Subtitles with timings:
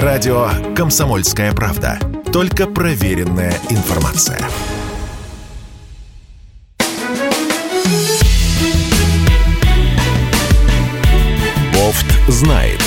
[0.00, 1.98] Радио «Комсомольская правда».
[2.32, 4.38] Только проверенная информация.
[11.74, 12.80] Бофт знает.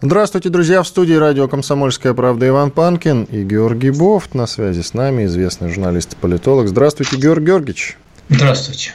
[0.00, 0.82] Здравствуйте, друзья!
[0.82, 4.32] В студии радио «Комсомольская правда» Иван Панкин и Георгий Бофт.
[4.32, 6.66] На связи с нами известный журналист и политолог.
[6.66, 7.98] Здравствуйте, Георгий Георгиевич.
[8.30, 8.92] Здравствуйте.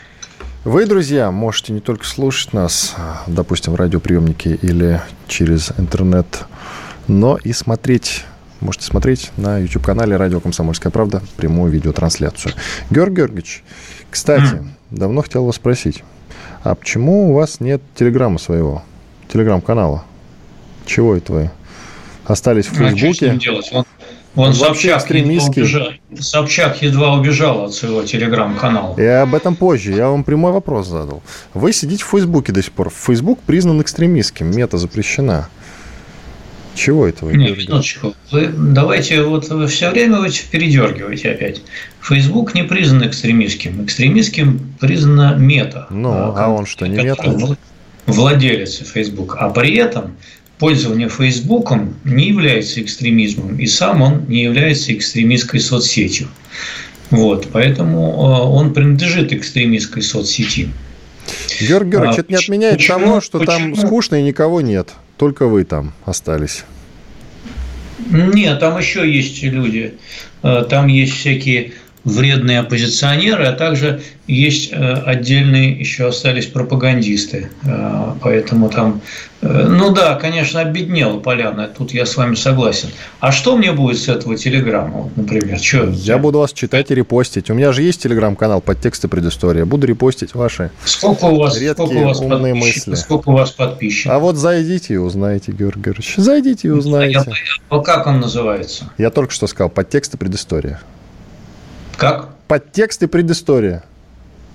[0.65, 2.95] Вы, друзья, можете не только слушать нас,
[3.27, 6.45] допустим, в радиоприемнике или через интернет,
[7.07, 8.25] но и смотреть
[8.61, 12.53] Можете смотреть на YouTube-канале «Радио Комсомольская правда» прямую видеотрансляцию.
[12.89, 13.63] Георгий Георгиевич,
[14.09, 16.03] кстати, давно хотел вас спросить,
[16.63, 18.81] а почему у вас нет телеграмма своего,
[19.31, 20.03] телеграм-канала?
[20.87, 21.51] Чего это вы?
[22.25, 23.09] Остались в Фейсбуке?
[23.09, 23.69] А что с ним делать?
[23.71, 23.85] Он,
[24.35, 25.89] он Собчак, едва убежал,
[26.19, 28.99] Собчак едва убежал от своего телеграм-канала.
[28.99, 29.93] И об этом позже.
[29.93, 31.23] Я вам прямой вопрос задал.
[31.53, 32.89] Вы сидите в Фейсбуке до сих пор.
[32.89, 35.49] Фейсбук признан экстремистским, мета запрещена.
[36.75, 37.37] Чего это вы?
[37.37, 38.13] Нет, минуточку.
[38.31, 41.61] Вы давайте вот вы все время вы передергиваете опять.
[42.01, 43.85] Фейсбук не признан экстремистским.
[43.85, 45.87] Экстремистским признана мета.
[45.89, 47.33] Ну, а, а он что, не мета?
[48.05, 49.37] Владелец Facebook.
[49.39, 50.17] А при этом
[50.59, 56.27] пользование Фейсбуком не является экстремизмом, и сам он не является экстремистской соцсетью.
[57.11, 60.69] Вот, поэтому э, он принадлежит экстремистской соцсети.
[61.59, 63.75] Георгий Георгиевич, а, это не отменяет почему, того, что почему?
[63.75, 64.93] там скучно и никого нет.
[65.17, 66.65] Только вы там остались.
[68.09, 69.95] Нет, там еще есть люди.
[70.43, 71.73] Э, там есть всякие
[72.05, 77.49] вредные оппозиционеры, а также есть э, отдельные еще остались пропагандисты.
[77.63, 79.01] Э, поэтому там,
[79.41, 82.89] э, ну да, конечно, обеднела поляна, тут я с вами согласен.
[83.19, 85.59] А что мне будет с этого телеграмма, вот, например?
[85.59, 85.89] Что?
[85.89, 87.49] Я буду вас читать и репостить.
[87.49, 89.65] У меня же есть телеграм-канал под тексты предыстория.
[89.65, 92.93] Буду репостить ваши сколько у вас, редкие сколько у вас умные мысли.
[92.93, 94.11] Сколько у вас подписчиков?
[94.11, 96.15] А вот зайдите и узнаете, Георгий Георгиевич.
[96.17, 97.23] Зайдите и узнаете.
[97.25, 97.33] Я,
[97.69, 98.91] а как он называется?
[98.99, 100.79] Я только что сказал, под тексты предыстория.
[101.97, 102.29] Как?
[102.47, 103.83] Подтекст и предыстория.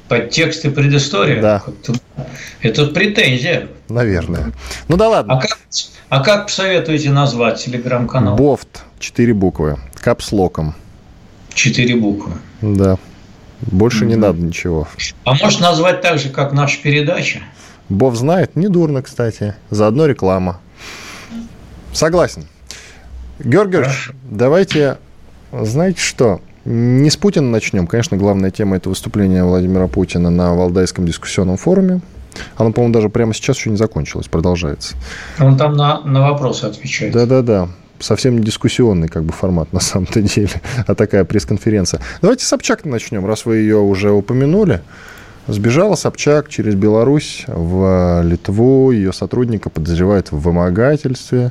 [0.09, 1.41] Подтекст и предыстория?
[1.41, 1.63] Да.
[2.63, 3.69] Это претензия.
[3.89, 4.53] Наверное.
[4.89, 5.35] Ну да ладно.
[5.35, 5.59] А как,
[6.09, 8.37] а как посоветуете назвать телеграм-канал?
[8.37, 8.83] Бофт.
[8.99, 9.79] Четыре буквы.
[9.95, 10.75] Капслоком.
[11.55, 12.33] Четыре буквы.
[12.61, 12.99] Да.
[13.61, 14.09] Больше mm-hmm.
[14.09, 14.89] не надо ничего.
[15.25, 17.41] А может назвать так же, как наша передача?
[17.89, 18.57] Бов знает.
[18.57, 19.55] Недурно, кстати.
[19.71, 20.61] Заодно реклама.
[21.93, 22.47] Согласен.
[23.39, 23.85] Георгий
[24.25, 24.99] давайте,
[25.53, 26.41] знаете что?
[26.73, 27.89] Не с Путина начнем.
[27.89, 32.01] Конечно, главная тема– это выступление Владимира Путина на Валдайском дискуссионном форуме.
[32.57, 34.95] Оно, по-моему, даже прямо сейчас еще не закончилось, продолжается.
[35.41, 37.13] Он там на, на вопросы отвечает.
[37.13, 37.71] Да-да-да.
[37.99, 42.01] Совсем не дискуссионный как бы формат на самом-то деле, а такая пресс-конференция.
[42.23, 44.81] Давайте с Собчак начнем, раз вы ее уже упомянули.
[45.47, 48.93] Сбежала Собчак через Беларусь в Литву.
[48.93, 51.51] Ее сотрудника подозревают в вымогательстве.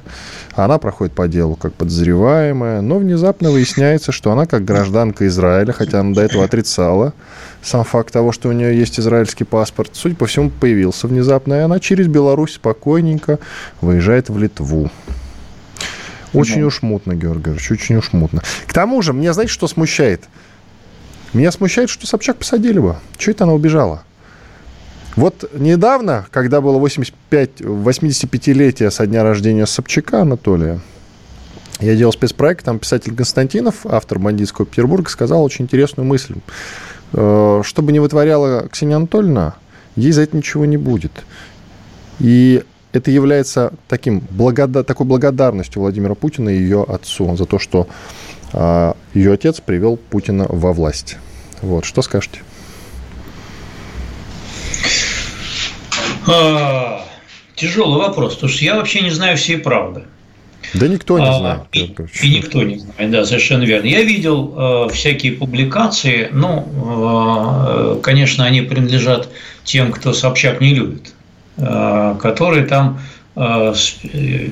[0.56, 2.82] Она проходит по делу как подозреваемая.
[2.82, 7.14] Но внезапно выясняется, что она как гражданка Израиля, хотя она до этого отрицала
[7.62, 11.56] сам факт того, что у нее есть израильский паспорт, судя по всему, появился внезапно.
[11.56, 13.40] И она через Беларусь спокойненько
[13.82, 14.90] выезжает в Литву.
[16.32, 18.44] Очень уж мутно, Георгий Георгиевич, очень уж мутно.
[18.68, 20.24] К тому же, мне знаете, что смущает?
[21.34, 22.96] Меня смущает, что Собчак посадили бы.
[23.18, 24.04] Чего это она убежала?
[25.16, 30.80] Вот недавно, когда было 85, 85-летие со дня рождения Собчака Анатолия,
[31.80, 36.36] я делал спецпроект, там писатель Константинов, автор «Бандитского Петербурга», сказал очень интересную мысль.
[37.14, 39.56] Э, что бы ни вытворяла Ксения Анатольевна,
[39.96, 41.12] ей за это ничего не будет.
[42.20, 44.84] И это является таким, благода...
[44.84, 47.88] такой благодарностью Владимира Путина и ее отцу за то, что
[48.54, 51.18] ее отец привел Путина во власть.
[51.62, 52.42] Вот, что скажете?
[56.28, 57.06] А,
[57.56, 60.04] тяжелый вопрос, потому что я вообще не знаю всей правды.
[60.74, 61.62] Да никто не а, знает.
[61.72, 63.88] И, и никто не знает, да, совершенно верно.
[63.88, 64.54] Я видел
[64.88, 66.68] э, всякие публикации, ну,
[67.98, 69.30] э, конечно, они принадлежат
[69.64, 71.14] тем, кто Собчак не любит,
[71.58, 73.00] э, которые там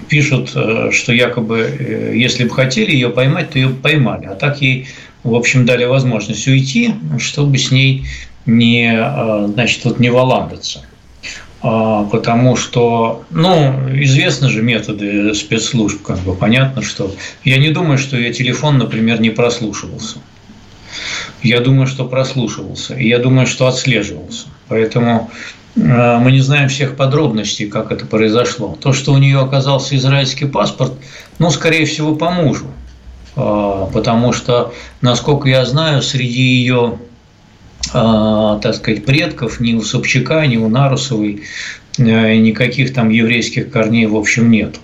[0.07, 4.25] пишут, э, что якобы, если бы хотели ее поймать, то ее поймали.
[4.25, 4.87] А так ей,
[5.23, 8.05] в общем, дали возможность уйти, чтобы с ней
[8.45, 8.97] не,
[9.53, 10.85] значит, вот не валандаться.
[11.61, 17.13] А, потому что, ну, известны же методы спецслужб, как бы понятно, что
[17.43, 20.19] я не думаю, что ее телефон, например, не прослушивался.
[21.43, 22.95] Я думаю, что прослушивался.
[22.95, 24.47] И я думаю, что отслеживался.
[24.69, 28.75] Поэтому Э, мы не знаем всех подробностей, как это произошло.
[28.81, 30.93] То, что у нее оказался израильский паспорт,
[31.37, 32.65] ну, скорее всего, по мужу.
[33.37, 36.97] Э, потому что, насколько я знаю, среди ее,
[37.93, 41.43] э, так сказать, предков ни у Собчака, ни у Нарусовой
[41.99, 44.79] никаких там еврейских корней, в общем, нет.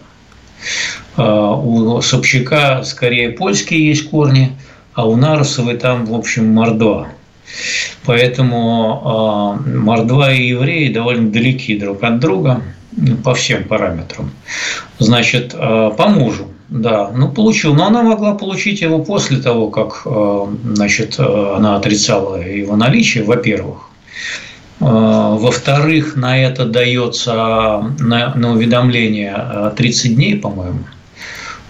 [1.16, 4.58] У Собчака скорее польские есть корни,
[4.96, 7.10] а у Нарусовой там, в общем, мордва.
[8.06, 12.62] Поэтому мордва и евреи довольно далеки друг от друга
[13.24, 14.32] по всем параметрам.
[15.00, 17.76] Значит, по мужу да, ну получил.
[17.76, 23.24] Но она могла получить его после того, как э, значит, э, она отрицала его наличие,
[23.24, 23.90] во-первых.
[24.80, 27.34] Э, во-вторых, на это дается
[28.00, 30.80] на, на уведомление 30 дней, по-моему.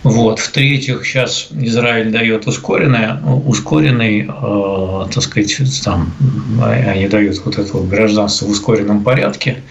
[0.04, 0.40] Вот.
[0.40, 6.14] В-третьих, сейчас Израиль дает ускоренное, ускоренный, э, так сказать, там,
[6.62, 9.64] они дают вот это вот гражданство в ускоренном порядке.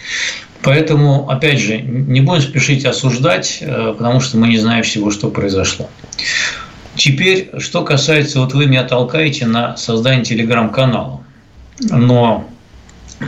[0.63, 5.29] Поэтому, опять же, не будем спешить осуждать, э, потому что мы не знаем всего, что
[5.29, 5.91] произошло.
[6.95, 11.21] Теперь, что касается, вот вы меня толкаете на создание телеграм-канала.
[11.81, 12.49] Но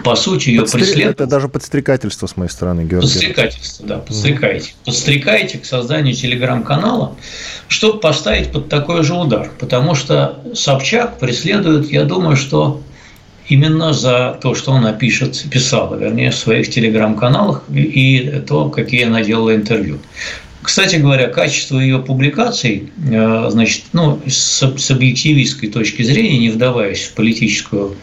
[0.02, 0.79] по сути ее Подстр...
[0.79, 1.20] преследуют.
[1.20, 3.08] Это даже подстрекательство с моей стороны, Георгий.
[3.08, 4.70] Подстрекательство, да, подстрекаете.
[4.70, 4.85] Mm.
[4.87, 7.17] Подстрекаете к созданию телеграм-канала,
[7.69, 9.50] чтобы поставить под такой же удар.
[9.58, 12.82] Потому что Собчак преследует, я думаю, что
[13.49, 19.23] именно за то, что она пишет, писала, вернее, в своих телеграм-каналах и то, какие она
[19.23, 19.99] делала интервью.
[20.64, 27.12] Кстати говоря, качество ее публикаций, э, значит, ну, с, объективистской точки зрения, не вдаваясь в
[27.12, 27.96] политическую,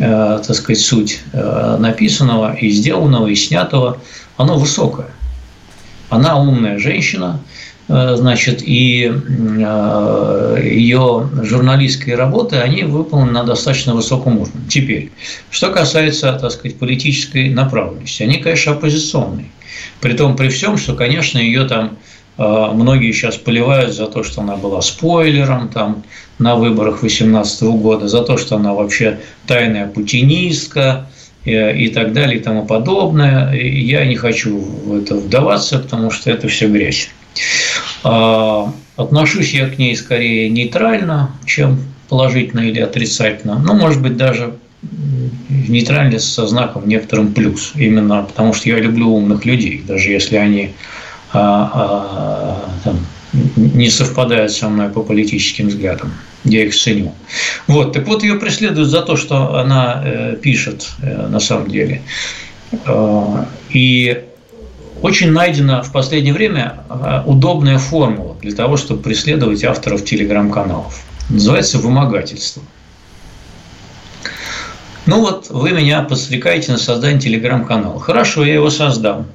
[0.00, 4.00] э, так сказать, суть э, написанного и сделанного, и снятого,
[4.36, 5.06] оно высокое.
[6.08, 7.40] Она умная женщина,
[7.86, 9.12] значит, и
[10.62, 14.60] ее журналистские работы, они выполнены на достаточно высоком уровне.
[14.68, 15.12] Теперь,
[15.50, 19.46] что касается, так сказать, политической направленности, они, конечно, оппозиционные.
[20.00, 21.96] При том, при всем, что, конечно, ее там
[22.38, 26.04] э, многие сейчас поливают за то, что она была спойлером там,
[26.38, 31.06] на выборах 2018 года, за то, что она вообще тайная путинистка,
[31.48, 33.54] и так далее и тому подобное.
[33.54, 37.10] Я не хочу в это вдаваться, потому что это все грязь.
[38.04, 43.58] А, отношусь я к ней скорее нейтрально, чем положительно или отрицательно.
[43.58, 44.54] Ну, может быть, даже
[45.68, 47.72] нейтрально со знаком некоторым плюс.
[47.74, 50.74] Именно потому, что я люблю умных людей, даже если они
[51.32, 52.98] а, а, там,
[53.56, 56.12] не совпадают со мной по политическим взглядам.
[56.44, 57.14] Я их ценю.
[57.66, 62.02] Вот, так вот, ее преследуют за то, что она э, пишет э, на самом деле.
[62.86, 64.24] Э, и
[65.02, 71.04] очень найдена в последнее время э, удобная формула для того, чтобы преследовать авторов телеграм-каналов.
[71.28, 72.62] Называется вымогательство.
[75.08, 77.98] Ну вот, вы меня подстрекаете на создание телеграм-канала.
[77.98, 79.26] Хорошо, я его создам.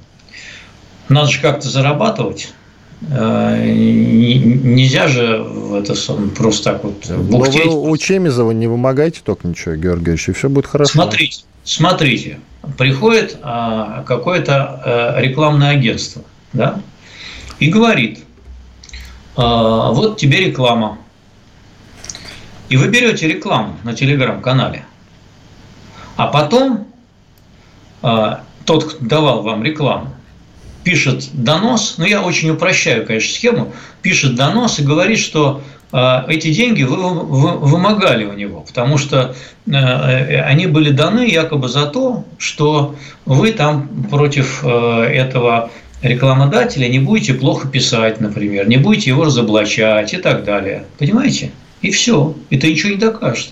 [1.09, 2.53] Надо же как-то зарабатывать.
[3.09, 5.43] Э, нельзя же
[5.75, 5.95] это
[6.35, 7.65] просто так вот бухтеть.
[7.65, 10.91] Вы у Чемизова не вымогайте только ничего, Георгий Георгиевич, и все будет хорошо.
[10.91, 12.39] Смотрите, смотрите,
[12.77, 16.21] приходит а, какое-то э, рекламное агентство,
[16.53, 16.81] да,
[17.57, 18.19] и говорит,
[19.35, 20.99] вот тебе реклама.
[22.69, 24.85] И вы берете рекламу на телеграм-канале.
[26.15, 26.87] А потом
[28.01, 30.09] а, тот, кто давал вам рекламу,
[30.83, 35.61] пишет донос, ну я очень упрощаю, конечно, схему, пишет донос и говорит, что
[35.91, 39.35] а, эти деньги вы вымогали у него, потому что
[39.67, 42.95] э, э, они были даны якобы за то, что
[43.25, 45.69] вы там против э, этого
[46.01, 50.85] рекламодателя не будете плохо писать, например, не будете его разоблачать и так далее.
[50.97, 51.51] Понимаете?
[51.81, 52.35] И все.
[52.49, 53.49] И ты ничего не докажешь.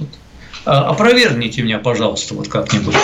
[0.66, 2.96] А, опровергните меня, пожалуйста, вот как-нибудь.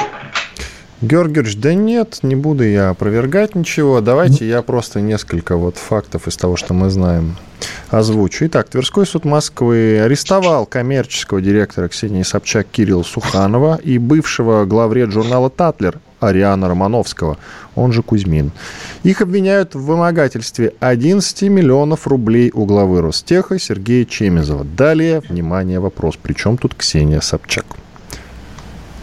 [1.02, 4.02] Георгиевич, да нет, не буду я опровергать ничего.
[4.02, 7.36] Давайте я просто несколько вот фактов из того, что мы знаем,
[7.90, 8.46] озвучу.
[8.48, 15.50] Итак, Тверской суд Москвы арестовал коммерческого директора Ксении Собчак Кирилла Суханова и бывшего главред журнала
[15.50, 17.38] «Татлер» Ариана Романовского,
[17.76, 18.52] он же Кузьмин.
[19.04, 24.64] Их обвиняют в вымогательстве 11 миллионов рублей у главы Ростеха Сергея Чемизова.
[24.64, 26.18] Далее, внимание, вопрос.
[26.22, 27.66] Причем тут Ксения Собчак?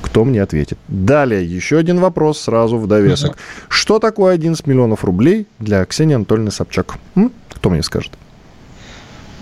[0.03, 0.79] Кто мне ответит?
[0.89, 3.37] Далее, еще один вопрос сразу в довесок.
[3.69, 6.95] Что такое 11 миллионов рублей для Ксении Анатольевны Собчак?
[7.15, 7.33] М?
[7.53, 8.13] Кто мне скажет?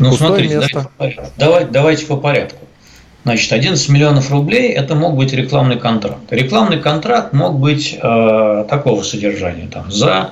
[0.03, 0.91] Ну, Пустое смотрите, место.
[1.37, 2.59] Давайте, давайте по порядку.
[3.25, 6.31] Значит, 11 миллионов рублей– это мог быть рекламный контракт.
[6.31, 10.31] Рекламный контракт мог быть э, такого содержания, там, за,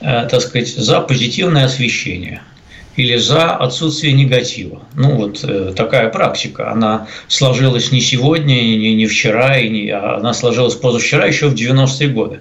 [0.00, 2.40] э, так сказать, за позитивное освещение–
[2.96, 4.82] или за отсутствие негатива.
[4.94, 6.70] Ну, вот э, такая практика.
[6.70, 11.54] Она сложилась не сегодня, не, не вчера, и не, а она сложилась позавчера, еще в
[11.54, 12.40] 90-е годы.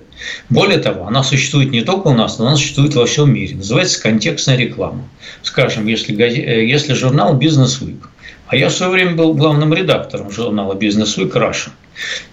[0.50, 3.56] Более того, она существует не только у нас, но она существует во всем мире.
[3.56, 5.08] Называется контекстная реклама.
[5.44, 8.02] Скажем, если, э, если журнал «Бизнес Week»,
[8.48, 11.70] а я в свое время был главным редактором журнала «Бизнес Week Russia»,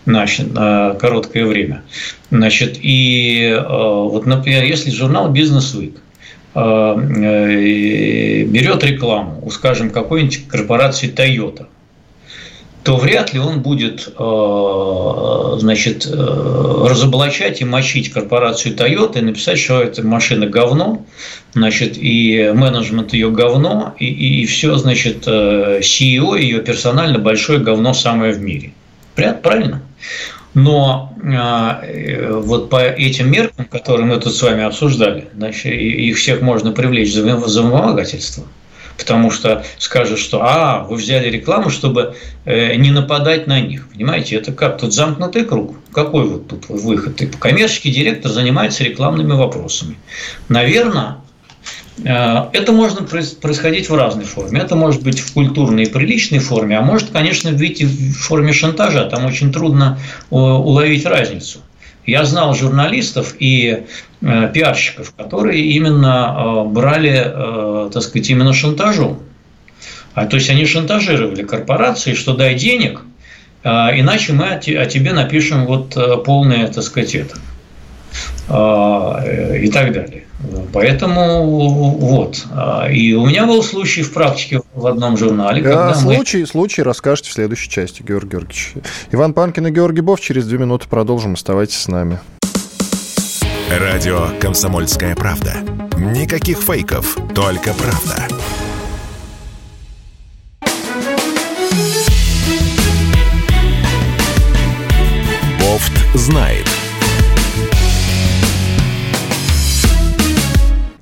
[0.07, 1.83] значит, на короткое время.
[2.31, 5.97] Значит, и вот, например, если журнал «Бизнес Week
[8.47, 11.67] берет рекламу, скажем, какой-нибудь корпорации Toyota,
[12.87, 19.59] то вряд ли он будет э, значит, э, разоблачать и мочить корпорацию Toyota и написать,
[19.59, 21.05] что эта машина говно,
[21.53, 24.07] значит, и менеджмент ее говно, и,
[24.43, 28.73] и все, значит, э, CEO ее персонально большое говно самое в мире.
[29.17, 29.83] Правильно?
[30.57, 31.13] Но
[32.31, 37.13] вот по этим меркам, которые мы тут с вами обсуждали, значит, их всех можно привлечь
[37.13, 37.23] за
[37.63, 38.45] вымогательство
[38.97, 43.89] потому что скажут, что а, вы взяли рекламу, чтобы э, не нападать на них.
[43.89, 45.77] Понимаете, это как тут замкнутый круг.
[45.93, 47.21] Какой вот тут выход?
[47.21, 49.97] И коммерческий директор занимается рекламными вопросами.
[50.49, 51.26] Наверное, э,
[52.05, 54.61] это может происходить в разной форме.
[54.61, 58.53] Это может быть в культурной и приличной форме, а может, конечно, быть и в форме
[58.53, 59.05] шантажа.
[59.05, 59.99] Там очень трудно
[60.31, 61.61] уловить разницу.
[62.07, 63.85] Я знал журналистов и
[64.21, 69.19] э, пиарщиков, которые именно э, брали, э, так сказать, именно шантажом.
[70.15, 73.03] А, то есть они шантажировали корпорации, что дай денег,
[73.63, 77.37] иначе мы о тебе напишем вот полное, так сказать, это
[78.49, 80.25] и так далее.
[80.73, 81.45] Поэтому
[81.99, 82.47] вот.
[82.91, 85.63] И у меня был случай в практике в одном журнале.
[85.63, 86.47] Когда случай, мы...
[86.47, 88.75] случай расскажете в следующей части, Георгий Георгиевич.
[89.13, 90.21] Иван Панкин и Георгий Бов.
[90.21, 91.35] Через две минуты продолжим.
[91.35, 92.19] Оставайтесь с нами.
[93.71, 95.55] Радио «Комсомольская правда».
[95.97, 98.29] Никаких фейков, только правда.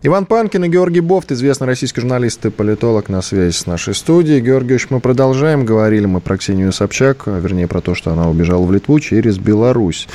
[0.07, 4.43] Иван Панкин и Георгий Бофт, известный российский журналист и политолог, на связи с нашей студией.
[4.43, 5.65] Георгиевич, мы продолжаем.
[5.65, 10.07] Говорили мы про Ксению Собчак, вернее, про то, что она убежала в Литву через Беларусь.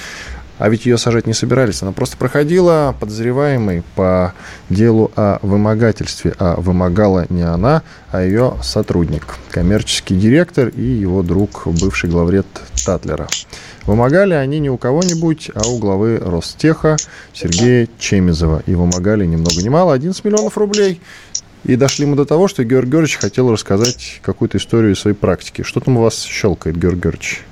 [0.59, 1.81] А ведь ее сажать не собирались.
[1.81, 4.33] Она просто проходила подозреваемой по
[4.69, 6.35] делу о вымогательстве.
[6.37, 12.45] А вымогала не она, а ее сотрудник, коммерческий директор и его друг, бывший главред
[12.85, 13.27] Татлера.
[13.85, 16.97] Вымогали они не у кого-нибудь, а у главы Ростеха
[17.33, 18.61] Сергея Чемизова.
[18.65, 21.01] И вымогали ни много ни мало 11 миллионов рублей.
[21.63, 25.61] И дошли мы до того, что Георгий Георгиевич хотел рассказать какую-то историю из своей практики.
[25.61, 27.45] Что там у вас щелкает, Георгий Георгиевич?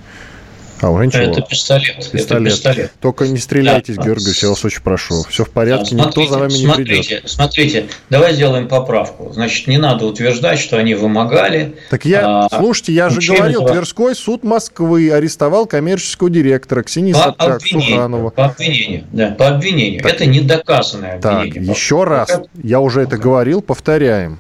[0.82, 1.24] А, уже ничего.
[1.24, 1.96] Это пистолет.
[2.12, 2.32] пистолет.
[2.32, 2.92] Это пистолет.
[3.02, 4.04] Только не стреляйтесь, да.
[4.04, 5.24] Георгий, я вас очень прошу.
[5.24, 7.30] Все в порядке, да, смотрите, никто за вами не смотрите, придет.
[7.30, 9.32] Смотрите, давай сделаем поправку.
[9.34, 11.76] Значит, не надо утверждать, что они вымогали.
[11.90, 13.74] Так я, а, слушайте, я же говорил, этого...
[13.74, 18.30] Тверской суд Москвы арестовал коммерческого директора Ксении по Собчак, Суханова.
[18.30, 20.02] По обвинению, да, по обвинению.
[20.02, 21.66] Так, это недоказанное обвинение.
[21.66, 24.40] Так, еще раз, я уже это говорил, повторяем.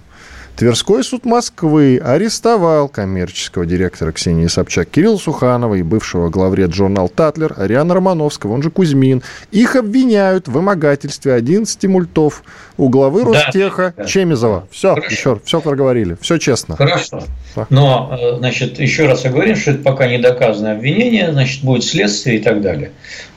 [0.57, 7.53] Тверской суд Москвы арестовал коммерческого директора Ксении Собчак Кирилла Суханова и бывшего главред журнал «Татлер»
[7.57, 9.21] Ариана Романовского, он же Кузьмин.
[9.51, 12.43] Их обвиняют в вымогательстве 11 мультов
[12.75, 14.67] у главы Ростеха да, Чемизова.
[14.71, 15.11] Все, Хорошо.
[15.11, 16.75] еще, все проговорили, все честно.
[16.75, 17.21] Хорошо.
[17.69, 22.39] Но, э, значит, еще раз оговорим, что это пока не доказанное обвинение, значит, будет следствие
[22.39, 22.93] и так далее.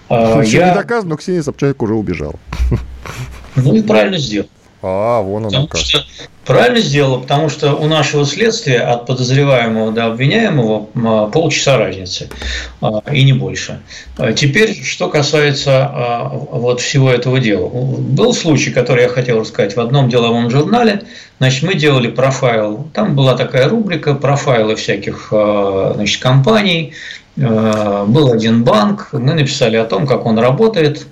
[0.08, 0.70] А, все я...
[0.70, 2.36] не доказано, но Ксения Собчак уже убежал.
[3.56, 4.48] Ну и правильно сделал.
[4.82, 5.80] А, вон оно как.
[5.80, 6.04] Что,
[6.46, 12.28] правильно сделала, потому что у нашего следствия от подозреваемого до обвиняемого а, полчаса разницы,
[12.80, 13.80] а, и не больше.
[14.16, 17.68] А, теперь, что касается вот всего этого дела.
[17.68, 21.02] Был случай, который я хотел рассказать в одном деловом журнале.
[21.38, 26.94] Значит, мы делали профайл, там была такая рубрика профайлы всяких значит, компаний,
[27.36, 31.06] был один банк, мы написали о том, как он работает,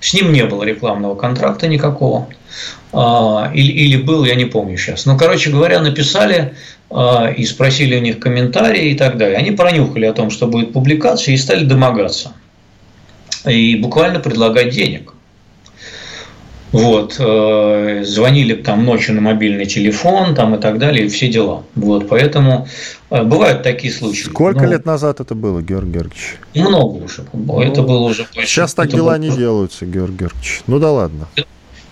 [0.00, 2.26] с ним не было рекламного контракта никакого.
[2.92, 5.06] А, или, или был, я не помню сейчас.
[5.06, 6.54] Но, короче говоря, написали
[6.90, 9.38] а, и спросили у них комментарии и так далее.
[9.38, 12.32] Они пронюхали о том, что будет публикация, и стали домогаться.
[13.46, 15.14] И буквально предлагать денег.
[16.72, 21.64] Вот, э, звонили там ночью на мобильный телефон, там и так далее, и все дела.
[21.74, 22.66] Вот, поэтому
[23.10, 24.30] э, бывают такие случаи.
[24.30, 24.70] Сколько Но...
[24.70, 26.36] лет назад это было, Георгий Георгиевич?
[26.54, 27.26] Много уже.
[27.34, 28.26] Ну, это было уже.
[28.32, 29.18] Сейчас так дела было...
[29.18, 30.62] не делаются, Георгий Георгиевич.
[30.66, 31.28] Ну да ладно.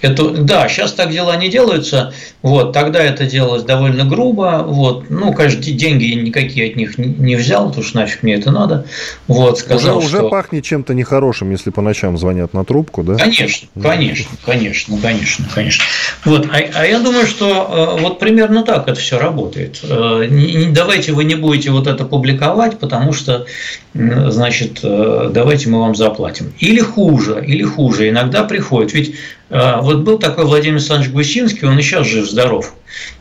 [0.02, 2.12] Это, да, сейчас так дела не делаются.
[2.42, 4.64] Вот, тогда это делалось довольно грубо.
[4.66, 8.86] Вот, ну, конечно, деньги никакие от них не взял, потому что нафиг мне это надо.
[9.26, 10.18] Вот, сказал, уже, что...
[10.18, 13.16] уже пахнет чем-то нехорошим, если по ночам звонят на трубку, да?
[13.16, 15.84] Конечно, конечно, конечно, конечно, конечно.
[16.24, 19.80] Вот, а, а я думаю, что э, вот примерно так это все работает.
[19.82, 20.26] Э,
[20.70, 23.46] давайте вы не будете вот это публиковать, потому что,
[23.94, 26.52] значит, э, давайте мы вам заплатим.
[26.58, 28.08] Или хуже, или хуже.
[28.08, 28.94] Иногда приходит.
[28.94, 29.14] Ведь
[29.50, 32.72] вот был такой Владимир Александрович Гусинский, он и сейчас жив-здоров.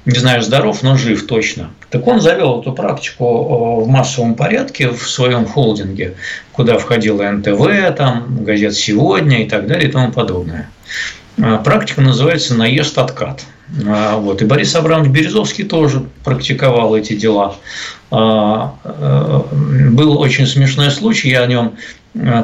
[0.06, 1.72] Не знаю, здоров, но жив точно.
[1.90, 6.16] Так он завел эту практику в массовом порядке в своем холдинге,
[6.52, 10.70] куда входила НТВ, там, газет «Сегодня» и так далее и тому подобное.
[11.42, 13.44] А, практика называется «наезд-откат».
[13.88, 14.42] А, вот.
[14.42, 17.56] И Борис Абрамович Березовский тоже практиковал эти дела.
[18.12, 21.76] Был очень смешной случай, я о нем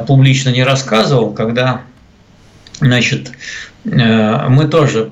[0.06, 1.82] публично не рассказывал, когда
[2.80, 3.32] Значит,
[3.86, 5.10] мы тоже,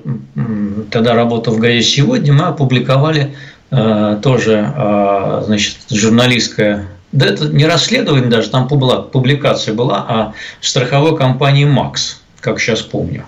[0.91, 3.35] тогда работал в газете «Сегодня», мы опубликовали
[3.71, 11.15] э, тоже, э, значит, журналистское да это не расследование даже, там публикация была о страховой
[11.15, 13.23] компании «Макс», как сейчас помню.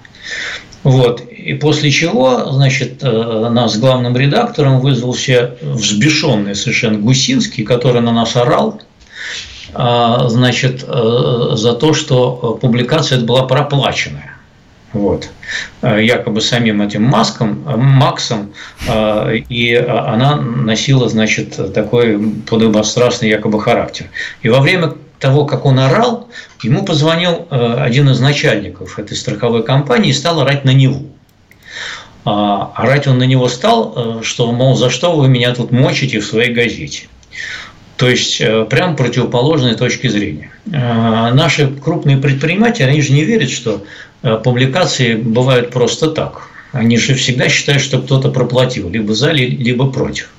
[0.84, 1.22] Вот.
[1.22, 8.82] И после чего, значит, нас главным редактором вызвался взбешенный совершенно Гусинский, который на нас орал,
[9.74, 14.37] значит, за то, что публикация была проплаченная.
[14.98, 15.30] Вот.
[15.84, 18.52] Э, якобы самим этим маском, э, Максом,
[18.88, 24.08] э, и она носила, значит, такой подобострастный якобы характер.
[24.42, 26.30] И во время того, как он орал,
[26.64, 31.02] ему позвонил один из начальников этой страховой компании и стал орать на него.
[32.26, 36.26] А орать он на него стал, что, мол, за что вы меня тут мочите в
[36.26, 37.08] своей газете.
[37.96, 38.38] То есть,
[38.70, 40.52] прям противоположной точки зрения.
[40.66, 43.84] Наши крупные предприниматели, они же не верят, что
[44.22, 46.48] публикации бывают просто так.
[46.72, 50.30] Они же всегда считают, что кто-то проплатил, либо за, либо против.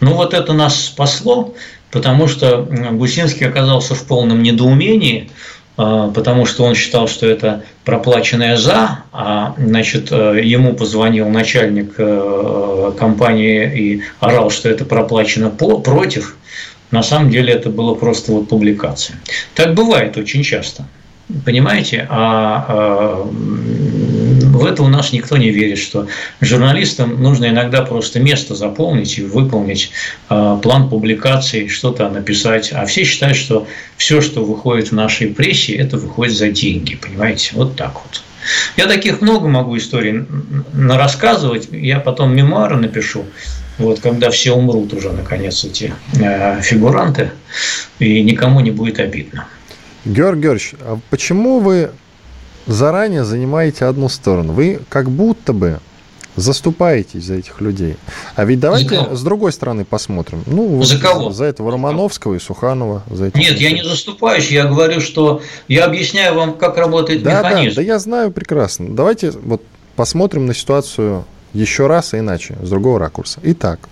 [0.00, 1.54] Ну вот это нас спасло,
[1.90, 5.30] потому что Гусинский оказался в полном недоумении,
[5.76, 11.94] э, потому что он считал, что это проплаченное за, а значит, э, ему позвонил начальник
[12.98, 16.36] компании и орал, что это проплачено по, против.
[16.90, 19.16] На самом деле это было просто вот публикация.
[19.54, 20.84] Так бывает очень часто.
[21.44, 22.06] Понимаете?
[22.10, 23.28] А, а
[24.62, 26.06] в это у нас никто не верит, что
[26.40, 29.90] журналистам нужно иногда просто место заполнить и выполнить
[30.28, 32.72] а, план публикации, что-то написать.
[32.72, 36.96] А все считают, что все, что выходит в нашей прессе, это выходит за деньги.
[36.96, 37.52] Понимаете?
[37.54, 38.22] Вот так вот.
[38.76, 40.24] Я таких много могу историй
[40.74, 41.68] рассказывать.
[41.70, 43.24] Я потом мемуары напишу.
[43.78, 47.30] Вот когда все умрут уже, наконец, эти э, фигуранты,
[47.98, 49.46] и никому не будет обидно.
[50.04, 51.90] Георг Георгиевич, а почему вы
[52.66, 54.52] заранее занимаете одну сторону?
[54.52, 55.80] Вы как будто бы
[56.36, 57.96] заступаетесь за этих людей.
[58.34, 60.42] А ведь давайте с другой стороны посмотрим.
[60.46, 61.30] Ну, вот за кого?
[61.30, 63.02] За этого Романовского и Суханова.
[63.10, 63.70] За этих Нет, людей.
[63.70, 67.76] я не заступаюсь, я говорю, что я объясняю вам, как работает да, механизм.
[67.76, 68.94] Да, да, я знаю прекрасно.
[68.94, 69.62] Давайте вот
[69.94, 73.40] посмотрим на ситуацию еще раз и иначе, с другого ракурса.
[73.42, 73.88] Итак,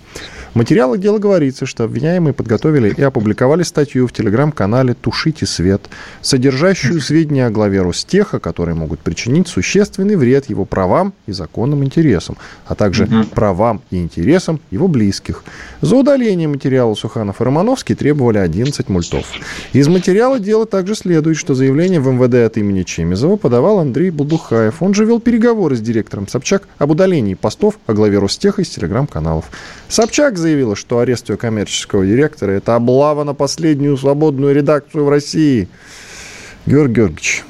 [0.53, 5.83] в материалах дела говорится, что обвиняемые подготовили и опубликовали статью в телеграм-канале «Тушите свет»,
[6.23, 12.37] содержащую сведения о главе Ростеха, которые могут причинить существенный вред его правам и законным интересам,
[12.67, 15.45] а также правам и интересам его близких.
[15.83, 19.27] За удаление материала Суханов и Романовский требовали 11 мультов.
[19.73, 24.83] Из материала дела также следует, что заявление в МВД от имени Чемизова подавал Андрей Булдухаев.
[24.83, 29.45] Он же вел переговоры с директором Собчак об удалении постов о главе Ростеха из телеграм-каналов.
[29.89, 35.69] Собчак заявила, что арест ее коммерческого директора– это облава на последнюю свободную редакцию в России.
[36.67, 37.45] Георгий Георгиевич,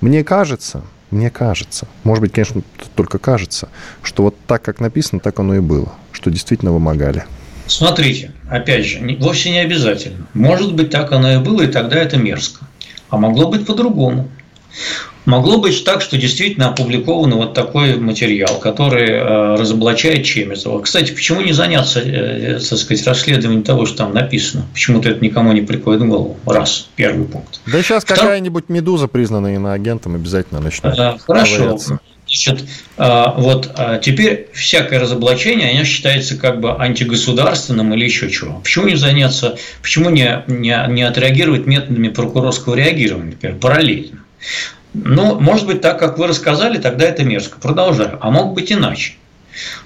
[0.00, 2.62] мне кажется, мне кажется, может быть, конечно,
[2.94, 3.68] только кажется,
[4.02, 7.24] что вот так, как написано, так оно и было, что действительно вымогали.
[7.66, 10.26] Смотрите, опять же, вовсе не обязательно.
[10.34, 12.64] Может быть, так оно и было, и тогда это мерзко.
[13.08, 14.28] А могло быть по-другому.
[15.26, 20.80] Могло быть так, что действительно опубликован вот такой материал, который э, разоблачает Чемезова.
[20.80, 24.66] Кстати, почему не заняться, э, так сказать, расследованием того, что там написано?
[24.72, 26.38] Почему-то это никому не приходит в голову.
[26.46, 27.60] Раз, первый пункт.
[27.66, 28.18] Да сейчас Втор...
[28.18, 30.96] какая-нибудь медуза, признанная иноагентом, обязательно начнет.
[30.96, 31.76] Э, хорошо.
[32.28, 32.64] Значит,
[32.96, 33.70] вот
[34.02, 38.58] теперь всякое разоблачение, оно считается как бы антигосударственным или еще чего.
[38.64, 44.24] Почему не заняться, почему не, не, не отреагировать методами прокурорского реагирования, например, параллельно?
[44.94, 47.58] Ну, может быть, так, как вы рассказали, тогда это мерзко.
[47.60, 48.18] Продолжаю.
[48.20, 49.14] А мог быть иначе.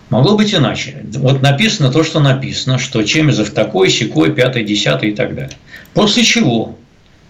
[0.09, 1.05] Могло быть иначе.
[1.15, 5.57] Вот написано то, что написано, что Чемезов такой, секой, пятый, десятый и так далее.
[5.95, 6.77] После чего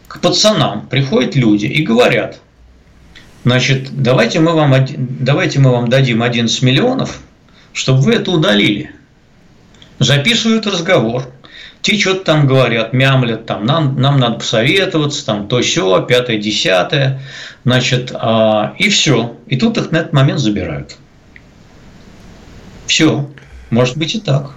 [0.08, 2.40] к пацанам приходят люди и говорят,
[3.44, 7.20] значит, давайте мы вам, давайте мы вам дадим 11 миллионов,
[7.72, 8.90] чтобы вы это удалили.
[9.98, 11.30] Записывают разговор,
[11.82, 17.22] те что-то там говорят, мямлят, там, нам, нам надо посоветоваться, там, то все, пятое, десятое,
[17.64, 19.36] значит, а, и все.
[19.46, 20.96] И тут их на этот момент забирают.
[22.86, 23.30] Все.
[23.70, 24.50] Может быть и так.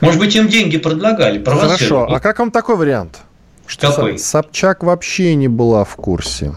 [0.00, 1.42] Может быть, им деньги предлагали.
[1.42, 2.06] Хорошо.
[2.10, 3.20] А как вам такой вариант?
[3.66, 4.18] Что Какой?
[4.18, 6.54] Собчак вообще не была в курсе.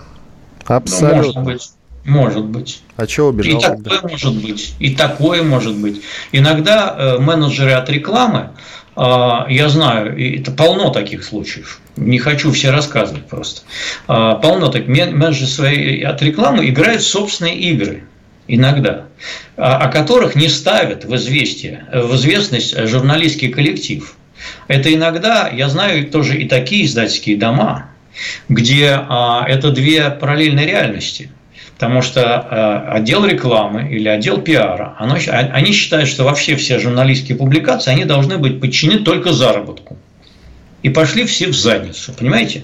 [0.65, 1.15] Абсолютно.
[1.21, 1.71] Ну, может быть.
[2.04, 2.84] Может быть.
[2.97, 3.58] А чего убежал?
[3.58, 4.75] И такое может быть.
[4.80, 6.01] И такое может быть.
[6.32, 8.51] Иногда э, менеджеры от рекламы,
[8.97, 11.81] я знаю, это полно таких случаев.
[11.97, 13.62] Не хочу все рассказывать просто.
[14.08, 14.88] Э, полно так.
[14.88, 18.03] Менеджеры свои от рекламы играют собственные игры
[18.47, 19.08] иногда,
[19.55, 24.15] о которых не ставят в известие, в известность журналистский коллектив.
[24.67, 27.89] Это иногда, я знаю тоже и такие издательские дома,
[28.49, 31.31] где а, это две параллельные реальности.
[31.74, 37.91] Потому что а, отдел рекламы или отдел пиара, они считают, что вообще все журналистские публикации,
[37.91, 39.98] они должны быть подчинены только заработку.
[40.84, 42.63] И пошли все в задницу, понимаете?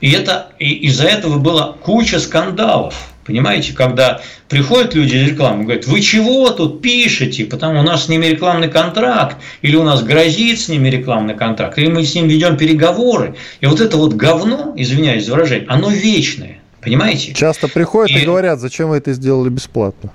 [0.00, 5.86] И, это, и из-за этого была куча скандалов Понимаете, когда приходят люди из рекламы говорят,
[5.86, 10.58] вы чего тут пишете, потому у нас с ними рекламный контракт, или у нас грозит
[10.58, 13.36] с ними рекламный контракт, или мы с ним ведем переговоры.
[13.60, 16.58] И вот это вот говно, извиняюсь за выражение, оно вечное.
[16.82, 17.32] Понимаете?
[17.32, 20.12] Часто приходят и, и говорят, зачем вы это сделали бесплатно.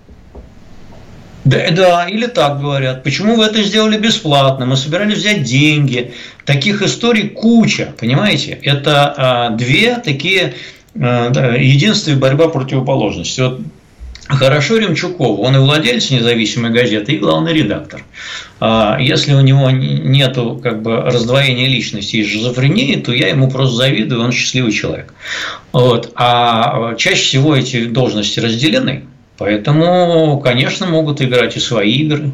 [1.45, 3.03] Да, да, или так говорят.
[3.03, 4.65] Почему вы это сделали бесплатно?
[4.65, 6.13] Мы собирались взять деньги.
[6.45, 8.59] Таких историй куча, понимаете?
[8.61, 10.55] Это а, две такие
[10.99, 13.41] Э, единство и борьба противоположности.
[13.41, 13.61] Вот
[14.27, 18.03] Хорошо Ремчукову, он и владелец независимой газеты, и главный редактор.
[18.59, 23.77] А если у него нет как бы, раздвоения личности и шизофрении, то я ему просто
[23.77, 25.13] завидую, он счастливый человек.
[25.71, 26.11] Вот.
[26.15, 29.05] А чаще всего эти должности разделены,
[29.37, 32.31] поэтому, конечно, могут играть и свои игры.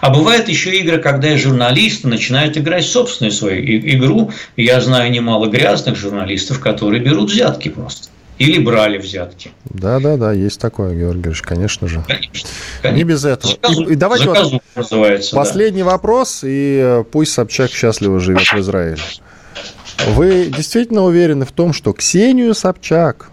[0.00, 4.32] А бывают еще игры, когда и журналисты начинают играть собственную свою игру.
[4.56, 8.08] Я знаю немало грязных журналистов, которые берут взятки просто.
[8.38, 9.50] Или брали взятки.
[9.64, 12.04] Да, да, да, есть такое, Георгий Георгиевич, конечно же.
[12.06, 12.48] Конечно.
[12.82, 12.96] конечно.
[12.96, 13.52] Не без этого.
[13.52, 15.90] Заказу, и, и давайте вот называется, последний да.
[15.90, 19.00] вопрос, и э, пусть Собчак счастливо живет в Израиле.
[20.08, 23.30] Вы действительно уверены в том, что Ксению Собчак,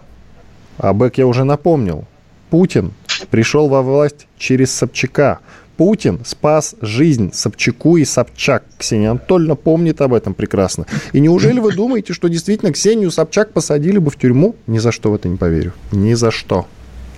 [0.78, 2.06] а Бек я уже напомнил,
[2.48, 2.94] Путин
[3.30, 5.40] пришел во власть через Собчака–
[5.76, 8.64] Путин спас жизнь Собчаку и Собчак.
[8.78, 10.86] Ксения Анатольевна помнит об этом прекрасно.
[11.12, 14.54] И неужели вы думаете, что действительно Ксению Собчак посадили бы в тюрьму?
[14.66, 15.72] Ни за что в это не поверю.
[15.92, 16.66] Ни за что.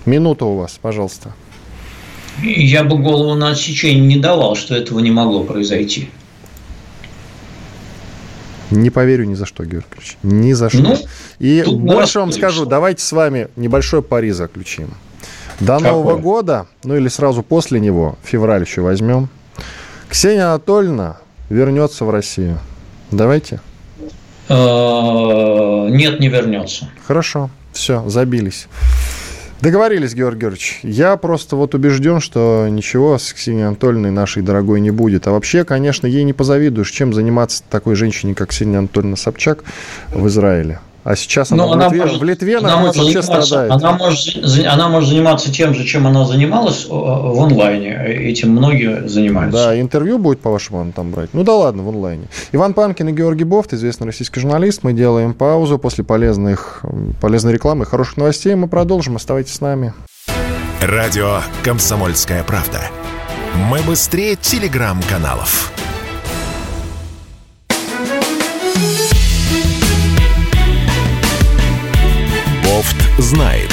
[0.05, 1.33] Минута у вас, пожалуйста.
[2.41, 6.09] Я бы голову на отсечение не давал, что этого не могло произойти.
[8.69, 10.17] Не поверю ни за что, Георгий Ильич.
[10.23, 10.81] Ни за что.
[10.81, 10.97] Ну,
[11.39, 14.89] и больше вам скажу, давайте с вами небольшой пари заключим.
[15.59, 15.91] До Какое?
[15.91, 19.29] Нового года, ну или сразу после него, февраль еще возьмем,
[20.09, 21.17] Ксения Анатольевна
[21.49, 22.59] вернется в Россию.
[23.11, 23.59] Давайте.
[24.49, 26.89] Э, нет, не вернется.
[27.05, 28.67] Хорошо, все, забились.
[29.59, 30.79] Договорились, Георгий Георгиевич.
[30.83, 35.25] Я просто вот убежден, что ничего с Ксенией Анатольевной нашей дорогой не будет.
[35.27, 39.63] А вообще, конечно, ей не позавидуешь, чем заниматься такой женщине, как Ксения Анатольевна Собчак
[40.13, 40.79] в Израиле.
[41.07, 43.71] А сейчас она, она в Литве, может, в Литве она находится, вообще страдает.
[43.71, 47.97] Она может, она может заниматься тем же, чем она занималась в онлайне.
[48.05, 49.67] Этим многие занимаются.
[49.67, 51.29] Да, интервью будет, по-вашему, там брать.
[51.31, 52.25] Ну да ладно, в онлайне.
[52.51, 54.83] Иван Панкин и Георгий Бофт, известный российский журналист.
[54.83, 56.83] Мы делаем паузу после полезных,
[57.21, 58.53] полезной рекламы и хороших новостей.
[58.55, 59.15] Мы продолжим.
[59.15, 59.93] Оставайтесь с нами.
[60.81, 62.81] Радио «Комсомольская правда».
[63.69, 65.71] Мы быстрее телеграм-каналов.
[73.17, 73.69] Знает.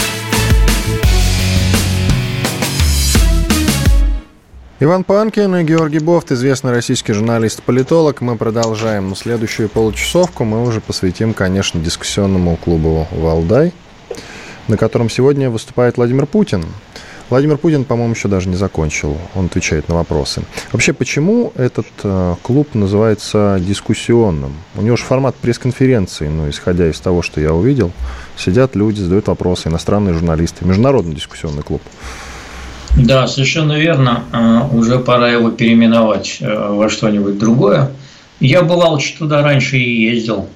[4.80, 8.20] Иван Панкин и Георгий Бофт, известный российский журналист-политолог.
[8.20, 9.08] Мы продолжаем.
[9.08, 13.72] Но следующую получасовку мы уже посвятим, конечно, дискуссионному клубу «Валдай»,
[14.68, 16.64] на котором сегодня выступает Владимир Путин.
[17.30, 19.16] Владимир Путин, по-моему, еще даже не закончил.
[19.34, 20.42] Он отвечает на вопросы.
[20.72, 24.52] Вообще, почему этот э, клуб называется дискуссионным?
[24.76, 27.92] У него же формат пресс-конференции, ну, исходя из того, что я увидел.
[28.36, 30.64] Сидят люди, задают вопросы, иностранные журналисты.
[30.64, 31.80] Международный дискуссионный клуб.
[32.96, 34.24] Да, совершенно верно.
[34.32, 37.90] Э, уже пора его переименовать э, во что-нибудь другое.
[38.40, 40.48] Я бывал туда раньше и ездил.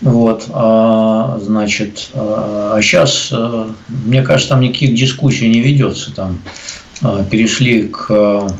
[0.00, 6.14] Вот, а, значит, а сейчас, а, мне кажется, там никаких дискуссий не ведется.
[6.14, 6.40] Там
[7.02, 8.50] а, перешли к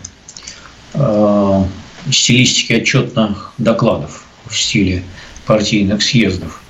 [2.11, 5.05] стилистике отчетных докладов в стиле
[5.46, 6.62] партийных съездов.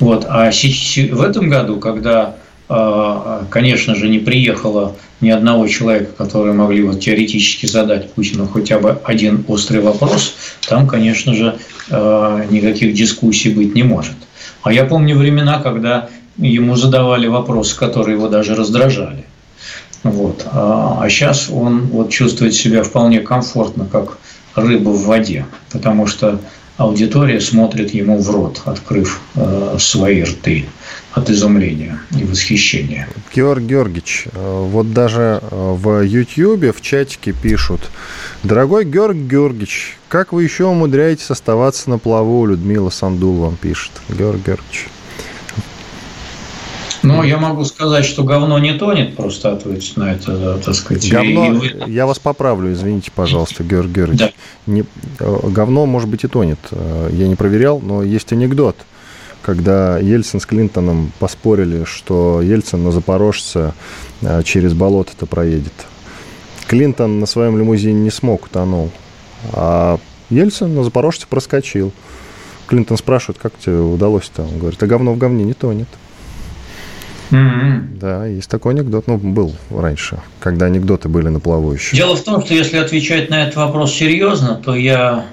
[0.00, 0.26] Вот.
[0.28, 2.36] А в этом году, когда,
[2.68, 9.00] конечно же, не приехало ни одного человека, который могли вот теоретически задать Путину хотя бы
[9.04, 10.34] один острый вопрос,
[10.68, 11.56] там, конечно же,
[11.88, 14.14] никаких дискуссий быть не может.
[14.62, 19.24] А я помню времена, когда ему задавали вопросы, которые его даже раздражали.
[20.04, 20.46] Вот.
[20.52, 24.18] А сейчас он вот чувствует себя вполне комфортно, как
[24.54, 26.40] рыба в воде, потому что
[26.78, 30.64] аудитория смотрит ему в рот, открыв э, свои рты
[31.12, 33.08] от изумления и восхищения.
[33.34, 37.90] Георг Георгиевич, э, вот даже э, в Ютьюбе в чатике пишут,
[38.44, 42.46] дорогой Георг Георгиевич, как вы еще умудряетесь оставаться на плаву?
[42.46, 43.90] Людмила Сандул вам пишет.
[44.08, 44.86] Георг Георгиевич.
[47.02, 51.10] Ну, я могу сказать, что говно не тонет, просто ответить на это, так сказать.
[51.10, 51.90] Говно, и...
[51.90, 54.20] я вас поправлю, извините, пожалуйста, Георгий Георгиевич.
[54.20, 54.32] Да.
[54.72, 54.84] Не,
[55.20, 56.58] э, говно, может быть, и тонет.
[57.10, 58.76] Я не проверял, но есть анекдот–
[59.48, 63.72] когда Ельцин с Клинтоном поспорили, что Ельцин на Запорожце
[64.20, 65.72] э, через болото-то проедет.
[66.66, 68.90] Клинтон на своем лимузине не смог, утонул.
[69.54, 71.92] А Ельцин на Запорожце проскочил.
[72.66, 74.42] Клинтон спрашивает, как тебе удалось-то?
[74.42, 75.88] Он говорит, а говно в говне не тонет.
[77.30, 77.98] Mm-hmm.
[77.98, 79.06] Да, есть такой анекдот.
[79.06, 81.96] Ну, был раньше, когда анекдоты были на плаву еще.
[81.96, 85.26] Дело в том, что если отвечать на этот вопрос серьезно, то я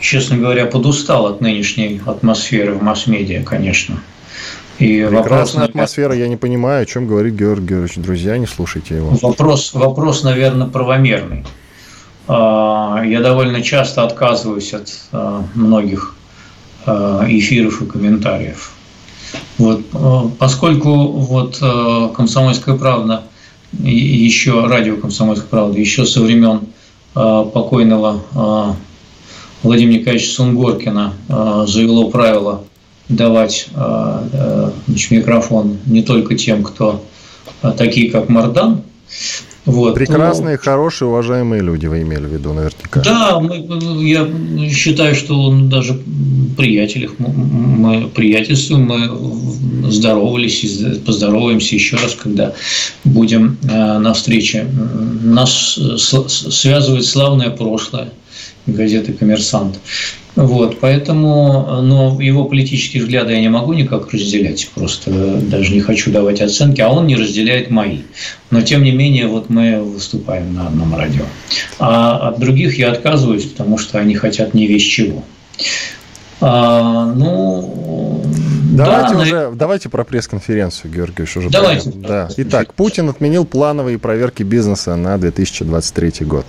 [0.00, 3.98] честно говоря, подустал от нынешней атмосферы в масс-медиа, конечно.
[4.78, 7.96] И Прекрасная вопрос, атмосфера, я не понимаю, о чем говорит Георгий Георгиевич.
[7.96, 9.10] Друзья, не слушайте его.
[9.22, 11.46] Вопрос, вопрос наверное, правомерный.
[12.28, 16.14] А, я довольно часто отказываюсь от а, многих
[16.84, 18.72] а, эфиров и комментариев.
[19.58, 19.82] Вот,
[20.38, 21.58] поскольку вот
[22.14, 23.22] «Комсомольская правда»,
[23.72, 26.60] еще радио «Комсомольская правда», еще со времен
[27.14, 28.76] покойного
[29.66, 32.64] Владимира Николаевича Сунгоркина э, завело правило
[33.08, 37.02] давать э, э, значит, микрофон не только тем, кто
[37.76, 38.82] такие, как Мардан,
[39.66, 39.94] вот.
[39.94, 43.02] Прекрасные, ну, хорошие, уважаемые люди вы имели в виду, наверняка.
[43.02, 44.28] Да, мы, я
[44.70, 46.00] считаю, что он даже
[46.56, 52.54] приятелях, мы приятельствуем, мы здоровались, поздороваемся еще раз, когда
[53.04, 54.66] будем на встрече.
[55.22, 55.78] Нас
[56.48, 58.10] связывает славное прошлое–
[58.66, 59.78] газеты «Коммерсант».
[60.36, 66.10] Вот, поэтому, но его политические взгляды я не могу никак разделять, просто даже не хочу
[66.10, 68.00] давать оценки, а он не разделяет мои.
[68.50, 71.24] Но, тем не менее, вот мы выступаем на одном радио.
[71.78, 75.24] А от других я отказываюсь, потому что они хотят не весь чего.
[76.42, 78.22] А, ну,
[78.72, 79.56] давайте да, уже, на...
[79.56, 81.48] давайте про пресс-конференцию, Георгиевич, уже.
[81.48, 81.90] Давайте.
[81.94, 82.28] Да.
[82.36, 86.44] Итак, Путин отменил плановые проверки бизнеса на 2023 год.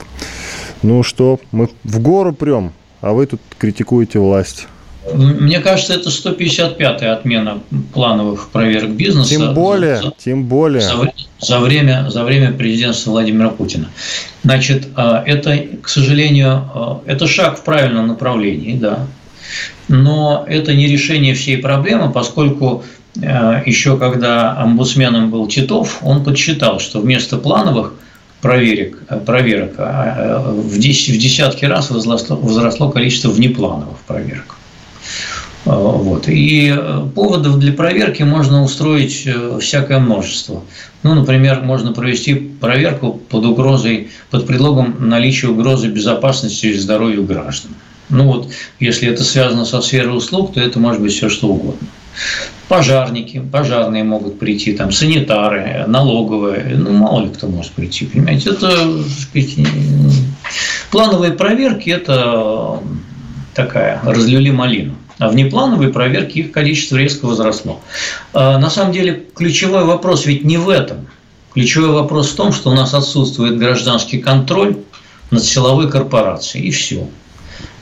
[0.83, 4.67] Ну что, мы в гору прем, а вы тут критикуете власть.
[5.13, 7.59] Мне кажется, это 155-я отмена
[7.93, 9.29] плановых проверок бизнеса.
[9.29, 10.81] Тем более, за, тем более.
[10.81, 13.89] За, за, время, за время президентства Владимира Путина.
[14.43, 19.07] Значит, а, это, к сожалению, а, это шаг в правильном направлении, да.
[19.87, 22.83] Но это не решение всей проблемы, поскольку
[23.23, 27.93] а, еще когда омбудсменом был Титов, он подсчитал, что вместо плановых–
[28.47, 34.55] проверок, проверок а, а, в, десятки раз возросло, возросло количество внеплановых проверок.
[35.65, 36.29] А, вот.
[36.29, 36.73] И
[37.13, 40.63] поводов для проверки можно устроить э, всякое множество.
[41.03, 47.71] Ну, например, можно провести проверку под угрозой, под предлогом наличия угрозы безопасности и здоровью граждан.
[48.09, 51.87] Ну вот, если это связано со сферой услуг, то это может быть все что угодно
[52.67, 58.69] пожарники, пожарные могут прийти, там, санитары, налоговые, ну, мало ли кто может прийти, понимаете, это,
[59.19, 59.55] сказать,
[60.91, 62.79] плановые проверки– это
[63.53, 64.95] такая, разлили малину.
[65.19, 67.81] А внеплановые проверки их количество резко возросло.
[68.33, 71.07] А на самом деле ключевой вопрос ведь не в этом.
[71.53, 74.77] Ключевой вопрос в том, что у нас отсутствует гражданский контроль
[75.31, 77.07] над силовой корпорацией, и все.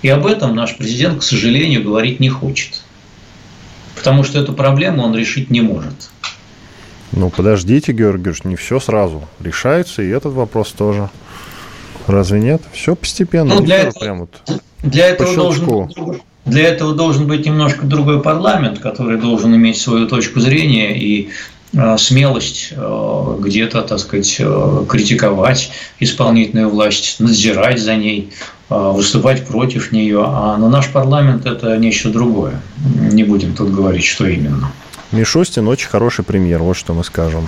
[0.02, 2.85] И об этом наш президент, к сожалению, говорить не хочет
[3.96, 6.10] потому что эту проблему он решить не может.
[7.12, 11.10] Ну, подождите, Георгий Георгиевич, не все сразу решается, и этот вопрос тоже.
[12.08, 12.62] Разве нет?
[12.72, 13.56] Все постепенно.
[13.56, 18.80] Ну, для, этого, прям вот для, этого должен, для этого должен быть немножко другой парламент,
[18.80, 21.30] который должен иметь свою точку зрения и
[21.74, 28.32] э, смелость э, где-то, так сказать, э, критиковать исполнительную власть, надзирать за ней,
[28.70, 30.24] выступать против нее.
[30.26, 32.62] А на наш парламент это нечто другое.
[33.12, 34.72] Не будем тут говорить, что именно.
[35.12, 37.48] Мишустин очень хороший пример, вот что мы скажем.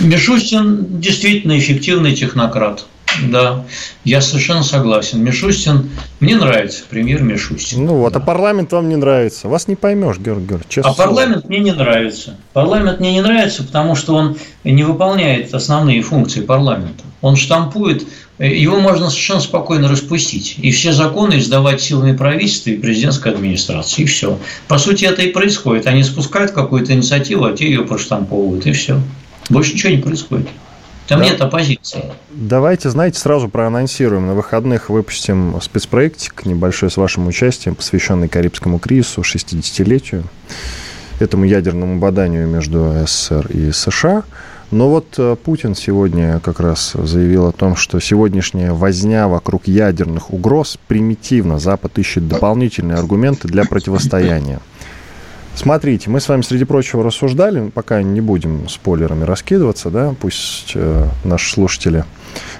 [0.00, 2.86] Мишустин действительно эффективный технократ.
[3.22, 3.64] Да,
[4.02, 5.22] я совершенно согласен.
[5.22, 7.84] Мишустин, мне нравится премьер Мишустин.
[7.84, 8.20] Ну вот, а да.
[8.20, 9.48] а парламент вам не нравится.
[9.48, 10.66] Вас не поймешь, Георгий Георгиевич.
[10.68, 12.36] Честно а парламент мне не нравится.
[12.52, 17.04] Парламент мне не нравится, потому что он не выполняет основные функции парламента.
[17.20, 18.04] Он штампует
[18.38, 20.56] его можно совершенно спокойно распустить.
[20.58, 24.02] И все законы издавать силами правительства и президентской администрации.
[24.02, 24.38] И все.
[24.66, 25.86] По сути, это и происходит.
[25.86, 28.66] Они спускают какую-то инициативу, а те ее проштамповывают.
[28.66, 29.00] И все.
[29.50, 30.48] Больше ничего не происходит.
[31.06, 31.26] Там да.
[31.26, 32.12] нет оппозиции.
[32.30, 34.26] Давайте, знаете, сразу проанонсируем.
[34.26, 40.24] На выходных выпустим спецпроектик небольшой с вашим участием, посвященный Карибскому кризису, 60-летию,
[41.20, 44.24] этому ядерному боданию между СССР и США.
[44.70, 50.32] Но вот э, Путин сегодня как раз заявил о том, что сегодняшняя возня вокруг ядерных
[50.32, 51.58] угроз примитивна.
[51.58, 54.60] Запад ищет дополнительные аргументы для противостояния.
[55.54, 61.06] Смотрите, мы с вами, среди прочего, рассуждали, пока не будем спойлерами раскидываться, да, пусть э,
[61.22, 62.04] наши слушатели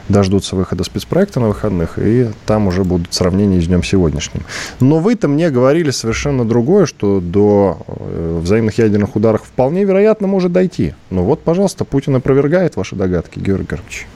[0.08, 4.42] дождутся выхода спецпроекта на выходных, и там уже будут сравнения с днем сегодняшним.
[4.80, 10.52] Но вы-то мне говорили совершенно другое, что до э, взаимных ядерных ударов вполне вероятно может
[10.52, 10.94] дойти.
[11.10, 14.06] Ну вот, пожалуйста, Путин опровергает ваши догадки, Георгий Георгиевич.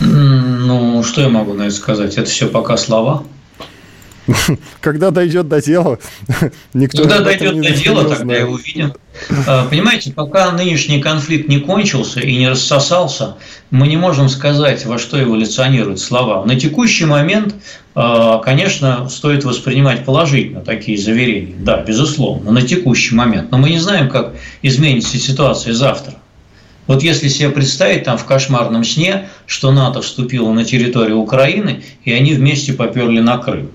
[0.00, 2.16] Ну, что я могу на это сказать?
[2.16, 3.24] Это все пока слова.
[4.80, 5.98] Когда дойдет до дела,
[6.74, 8.92] никто Когда дойдет до дела, тогда и увидим.
[9.46, 13.36] А, понимаете, пока нынешний конфликт не кончился и не рассосался,
[13.70, 16.44] мы не можем сказать, во что эволюционируют слова.
[16.44, 17.54] На текущий момент,
[17.94, 21.54] а, конечно, стоит воспринимать положительно такие заверения.
[21.58, 23.50] Да, безусловно, на текущий момент.
[23.50, 26.14] Но мы не знаем, как изменится ситуация завтра.
[26.86, 32.12] Вот если себе представить там в кошмарном сне, что НАТО вступило на территорию Украины, и
[32.12, 33.70] они вместе поперли на Крым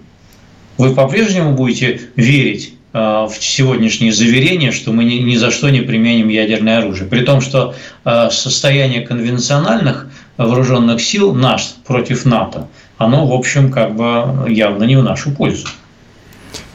[0.78, 5.82] вы по-прежнему будете верить э, в сегодняшние заверения, что мы ни, ни за что не
[5.82, 7.08] применим ядерное оружие.
[7.08, 10.08] При том, что э, состояние конвенциональных
[10.38, 15.68] вооруженных сил наш против НАТО, оно, в общем, как бы явно не в нашу пользу.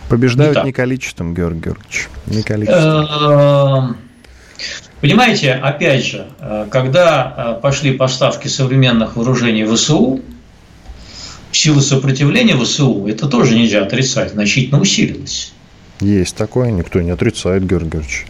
[0.08, 0.64] Побеждают Итак.
[0.64, 3.92] не количеством, Георгий Георгиевич, не количеством.
[3.92, 3.94] Э,
[5.00, 6.26] понимаете, опять же,
[6.70, 10.20] когда пошли поставки современных вооружений в ВСУ,
[11.52, 15.52] силы сопротивления ВСУ, это тоже нельзя отрицать, значительно усилилась.
[16.00, 18.26] Есть такое, никто не отрицает, Георгий Георгиевич.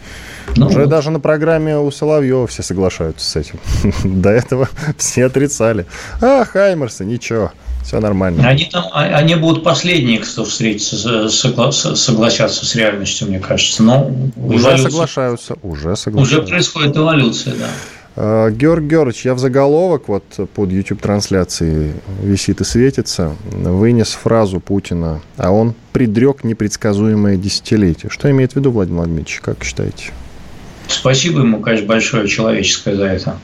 [0.57, 0.89] Ну, Уже вот.
[0.89, 3.59] даже на программе у Соловьева все соглашаются с этим.
[4.21, 5.85] До этого все отрицали.
[6.21, 7.51] А, Хаймерсы, ничего,
[7.83, 8.47] все нормально.
[8.47, 13.83] Они, там, а, они будут последние, кто встретится, согла, согласятся с реальностью, мне кажется.
[13.83, 16.39] Но уже эволюция, соглашаются, уже соглашаются.
[16.39, 17.69] Уже происходит эволюция, да.
[18.23, 25.21] А, Георг Георгиевич, я в заголовок вот под YouTube-трансляцией висит и светится, вынес фразу Путина,
[25.37, 28.11] а он предрек непредсказуемое десятилетие.
[28.11, 30.11] Что имеет в виду Владимир Владимирович, как считаете?
[30.87, 33.37] Спасибо ему, конечно, большое человеческое за это.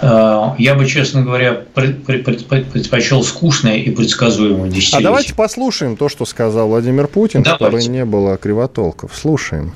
[0.00, 5.00] А, я бы, честно говоря, предпочел скучное и предсказуемое десятилетие.
[5.00, 7.64] А давайте послушаем то, что сказал Владимир Путин, давайте.
[7.64, 9.10] чтобы не было кривотолков.
[9.16, 9.74] Слушаем.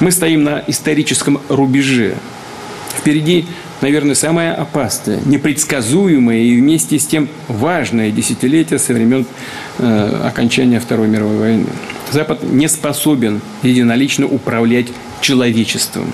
[0.00, 2.14] Мы стоим на историческом рубеже
[2.98, 3.46] Впереди,
[3.80, 9.24] наверное, самое опасное, непредсказуемое и вместе с тем важное десятилетие со времен
[9.78, 11.66] э, окончания Второй мировой войны.
[12.10, 14.88] Запад не способен единолично управлять
[15.20, 16.12] человечеством,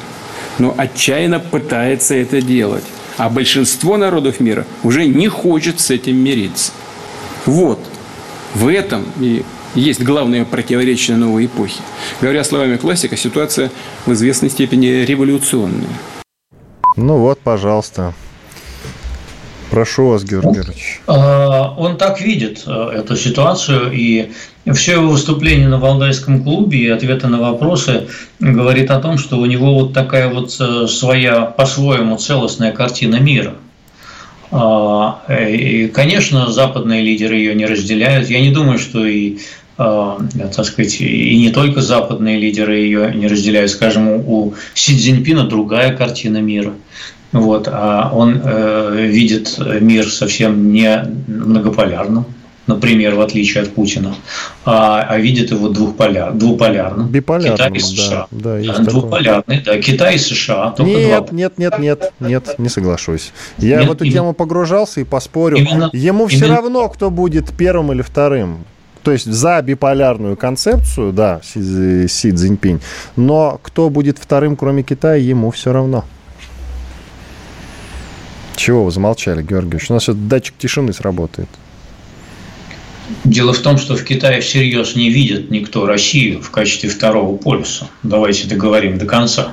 [0.59, 2.85] но отчаянно пытается это делать.
[3.17, 6.73] А большинство народов мира уже не хочет с этим мириться.
[7.47, 7.79] Вот,
[8.55, 9.43] в этом и
[9.75, 11.81] есть главное противоречие новой эпохи.
[12.21, 13.71] Говоря словами классика, ситуация
[14.07, 15.89] в известной степени революционная.
[16.97, 18.15] Ну вот, пожалуйста.
[19.71, 21.01] Прошу вас, Георгий Георгиевич.
[21.09, 24.31] А, он так видит э, эту ситуацию, и
[24.73, 28.07] все его выступление на Валдайском клубе и ответы на вопросы
[28.39, 33.55] говорит о том, что у него вот такая вот э, своя, по-своему, целостная картина мира.
[34.53, 38.31] А, и, конечно, западные лидеры ее не разделяют.
[38.31, 39.39] Я не думаю, что и
[39.77, 43.71] так сказать, и не только западные лидеры ее не разделяют.
[43.71, 46.73] Скажем, у Си Цзиньпина другая картина мира.
[47.33, 52.27] Вот, а он э, видит мир совсем не многополярным,
[52.69, 54.15] например, в отличие от Путина,
[54.65, 57.09] а, а видит его двухполяр, двуполярным.
[57.09, 58.27] Биполярным, Китай и США.
[58.31, 60.77] Да, да, Двуполярный, да, Китай и США.
[60.79, 61.37] Нет, два...
[61.37, 63.33] нет, нет, нет, нет, не соглашусь.
[63.59, 64.15] Я нет, в эту именно...
[64.15, 65.59] тему погружался и поспорил.
[65.59, 66.45] Именно, Ему именно...
[66.45, 68.65] все равно, кто будет первым или вторым.
[69.05, 72.81] То есть за биполярную концепцию, да, Си, Си Цзиньпинь,
[73.17, 76.05] но кто будет вторым, кроме Китая, ему все равно.
[78.57, 79.91] Чего вы замолчали, Георгиевич?
[79.91, 81.49] У нас этот датчик тишины сработает.
[83.25, 87.89] Дело в том, что в Китае всерьез не видит никто Россию в качестве второго полюса.
[88.03, 89.53] Давайте договорим до конца.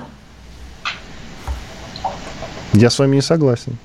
[2.71, 3.77] Я с вами не согласен.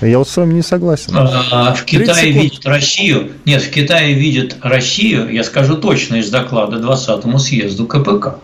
[0.00, 1.12] Я вот с вами не согласен.
[1.16, 3.32] А, в Китае видят Россию.
[3.44, 8.38] Нет, в Китае видят Россию, я скажу точно из доклада 20-му съезду КПК.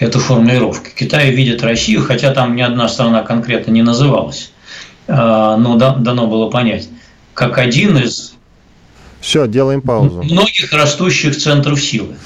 [0.00, 0.88] Эту формулировку.
[0.94, 4.52] Китай видит Россию, хотя там ни одна страна конкретно не называлась.
[5.08, 6.88] А, но дано было понять,
[7.34, 8.32] как один из
[9.22, 10.20] все, делаем паузу.
[10.24, 12.16] Многих растущих центров силы.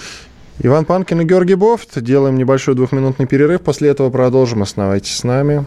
[0.61, 2.01] Иван Панкин и Георгий Бофт.
[2.03, 3.61] Делаем небольшой двухминутный перерыв.
[3.61, 4.63] После этого продолжим.
[4.63, 5.67] Оставайтесь с нами.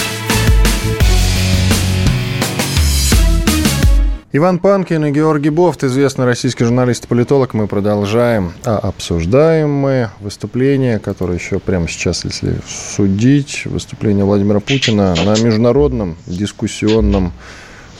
[4.33, 7.53] Иван Панкин и Георгий Бофт, известный российский журналист и политолог.
[7.53, 15.15] Мы продолжаем, а обсуждаем мы выступление, которое еще прямо сейчас, если судить, выступление Владимира Путина
[15.15, 17.33] на международном дискуссионном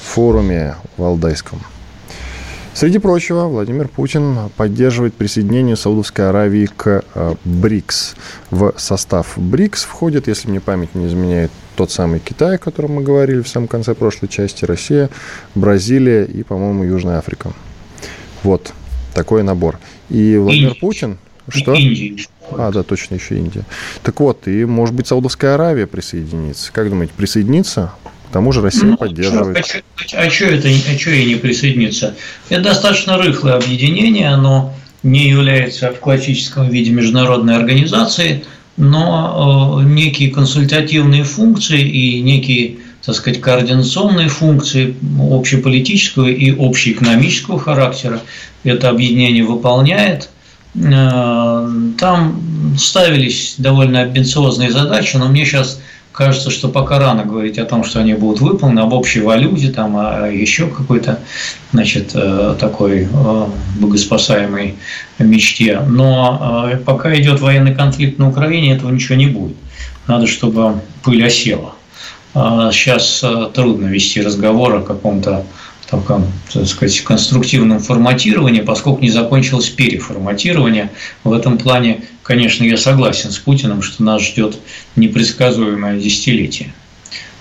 [0.02, 1.60] форуме в Алдайском.
[2.74, 8.16] Среди прочего, Владимир Путин поддерживает присоединение Саудовской Аравии к э, БРИКС.
[8.52, 13.04] В состав БРИКС входит, если мне память не изменяет, тот самый Китай, о котором мы
[13.04, 15.10] говорили в самом конце прошлой части, Россия,
[15.56, 17.54] Бразилия и, по-моему, Южная Африка.
[18.44, 18.74] Вот
[19.14, 19.80] такой набор.
[20.10, 20.76] И Владимир.
[20.76, 21.18] Путин...
[21.48, 21.74] Что?
[21.74, 22.28] Индия.
[22.52, 23.64] А, да, точно, еще Индия.
[24.04, 26.72] Так вот, и, может быть, Саудовская Аравия присоединится.
[26.72, 27.92] Как думаете, присоединится?
[28.30, 29.58] К тому же Россия ну, поддерживает.
[29.58, 29.82] А что,
[30.14, 32.16] а, что это, а что ей не присоединиться?
[32.48, 38.46] Это достаточно рыхлое объединение, оно не является в классическом виде международной организацией,
[38.82, 48.22] но э, некие консультативные функции и некие так сказать, координационные функции общеполитического и общеэкономического характера
[48.64, 50.30] это объединение выполняет.
[50.76, 51.68] Э,
[52.00, 52.42] там
[52.78, 55.80] ставились довольно амбициозные задачи, но мне сейчас
[56.22, 59.98] кажется, что пока рано говорить о том, что они будут выполнены, об общей валюте, там,
[59.98, 61.20] о еще какой-то
[61.72, 63.46] значит, э, такой э,
[63.80, 64.76] богоспасаемой
[65.18, 65.80] мечте.
[65.80, 69.58] Но э, пока идет военный конфликт на Украине, этого ничего не будет.
[70.06, 71.74] Надо, чтобы пыль осела.
[72.34, 75.44] Сейчас трудно вести разговор о каком-то
[75.92, 80.90] таком, так сказать, конструктивном форматировании, поскольку не закончилось переформатирование.
[81.24, 84.58] В этом плане, конечно, я согласен с Путиным, что нас ждет
[84.96, 86.74] непредсказуемое десятилетие.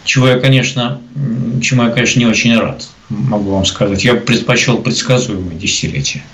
[0.05, 1.01] Чего я, конечно,
[1.63, 4.05] чему я, конечно, не очень рад, могу вам сказать.
[4.05, 6.25] Я предпочел предсказуемое десятилетие.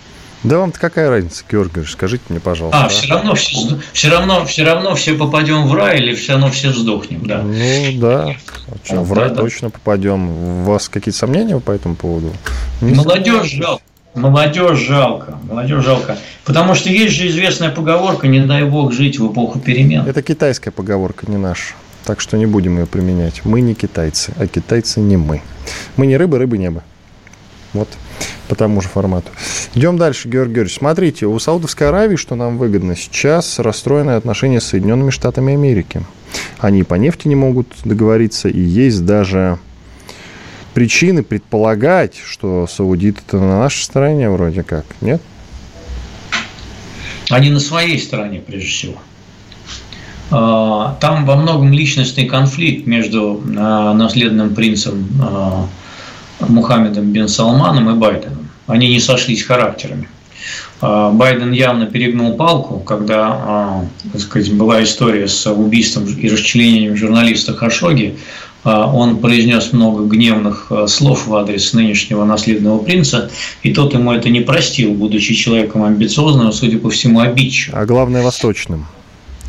[0.45, 2.79] Да вам-то какая разница, Георгий, скажите мне, пожалуйста.
[2.79, 2.89] А, да?
[2.89, 6.73] все равно все, все равно, все равно все попадем в рай или все равно все
[6.73, 7.43] сдохнем, да.
[7.43, 8.37] Ну да.
[8.85, 9.73] Что, в рай да, точно да.
[9.73, 10.29] попадем.
[10.29, 12.33] У вас какие-то сомнения по этому поводу?
[12.81, 13.83] Не Молодежь жалко.
[14.15, 16.17] Молодежь жалко, молодежь жалко.
[16.45, 20.07] Потому что есть же известная поговорка, не дай бог жить в эпоху перемен.
[20.07, 21.75] Это китайская поговорка, не наша.
[22.05, 23.45] Так что не будем ее применять.
[23.45, 25.43] Мы не китайцы, а китайцы не мы.
[25.97, 26.83] Мы не рыбы, рыбы небо.
[27.75, 27.89] Вот
[28.49, 29.31] по тому же формату.
[29.75, 30.79] Идем дальше, Георгий Георгиевич.
[30.79, 36.03] Смотрите, у Саудовской Аравии, что нам выгодно, сейчас расстроенные отношения с Соединенными Штатами Америки.
[36.59, 39.59] Они по нефти не могут договориться, и есть даже
[40.75, 45.23] причины предполагать, что саудиты-то на нашей стороне вроде как, нет?
[47.31, 48.95] Они на своей стороне, прежде всего.
[50.31, 55.67] А, там во многом личностный конфликт между а, наследным принцем а,
[56.41, 58.49] Мухаммедом бен Салманом и Байденом.
[58.67, 60.09] Они не сошлись характерами.
[60.81, 66.97] А, Байден явно перегнул палку, когда а, так сказать, была история с убийством и расчленением
[66.97, 68.17] журналиста Хашоги.
[68.65, 73.31] А, он произнес много гневных слов в адрес нынешнего наследного принца,
[73.63, 77.79] и тот ему это не простил, будучи человеком амбициозным, судя по всему, обидчивым.
[77.79, 78.87] А главное, восточным.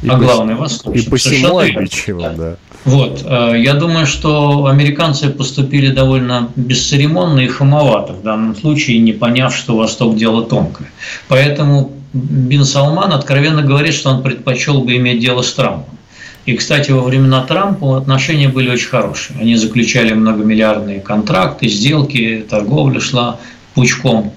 [0.03, 0.93] И а по, главное, восточным.
[0.93, 2.55] И посему обидчивым, да.
[2.87, 3.21] Вот.
[3.25, 9.53] Э, я думаю, что американцы поступили довольно бесцеремонно и хамовато в данном случае, не поняв,
[9.53, 10.89] что Восток– дело тонкое.
[11.27, 15.97] Поэтому Бин Салман откровенно говорит, что он предпочел бы иметь дело с Трампом.
[16.45, 19.37] И, кстати, во времена Трампа отношения были очень хорошие.
[19.37, 23.37] Они заключали многомиллиардные контракты, сделки, торговля шла
[23.73, 24.31] пучком.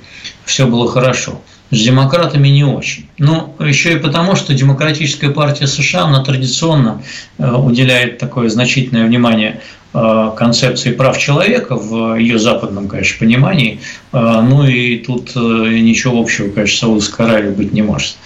[0.44, 1.40] Все было хорошо
[1.70, 3.06] с демократами не очень.
[3.18, 7.02] Но еще и потому, что Демократическая партия США, она традиционно
[7.38, 9.60] э, уделяет такое значительное внимание
[9.94, 13.80] э, концепции прав человека в ее западном, конечно, понимании.
[14.12, 18.16] Э, ну и тут ничего общего, конечно, Саудовской Аравией быть не может.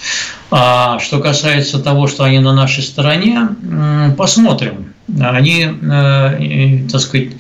[0.50, 3.48] А что касается того, что они на нашей стороне,
[4.16, 4.94] посмотрим.
[5.20, 5.66] Они,
[6.90, 7.32] так сказать,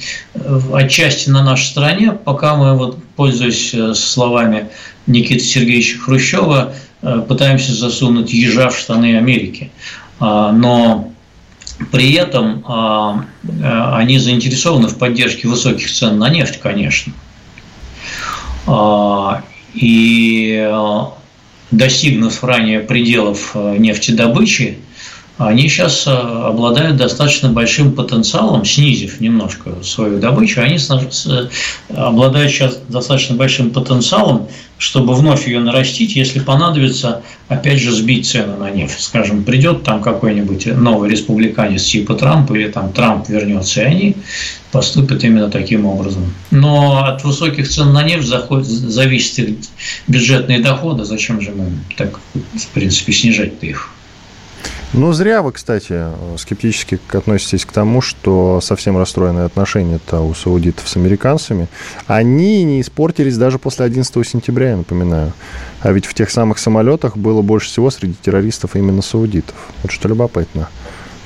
[0.72, 4.68] отчасти на нашей стороне, пока мы, вот, пользуясь словами
[5.06, 9.70] Никиты Сергеевича Хрущева э, пытаемся засунуть ежа в штаны Америки.
[10.20, 11.10] А, но
[11.90, 17.12] при этом а, э, они заинтересованы в поддержке высоких цен на нефть, конечно.
[18.66, 19.42] А,
[19.74, 20.70] и
[21.70, 24.78] достигнув ранее пределов э, нефтедобычи,
[25.38, 30.78] они сейчас обладают достаточно большим потенциалом, снизив немножко свою добычу, они
[31.88, 34.48] обладают сейчас достаточно большим потенциалом
[34.84, 39.00] чтобы вновь ее нарастить, если понадобится, опять же, сбить цены на нефть.
[39.00, 44.16] Скажем, придет там какой-нибудь новый республиканец типа Трампа, или там Трамп вернется, и они
[44.72, 46.34] поступят именно таким образом.
[46.50, 49.70] Но от высоких цен на нефть заходит, зависит
[50.08, 51.04] бюджетные доходы.
[51.04, 51.66] Зачем же мы
[51.96, 53.93] так, в принципе, снижать-то их?
[54.96, 56.04] Ну, зря вы, кстати,
[56.38, 61.66] скептически относитесь к тому, что совсем расстроенные отношения-то у саудитов с американцами.
[62.06, 65.32] Они не испортились даже после 11 сентября, я напоминаю.
[65.80, 69.56] А ведь в тех самых самолетах было больше всего среди террористов именно саудитов.
[69.82, 70.68] Вот что любопытно.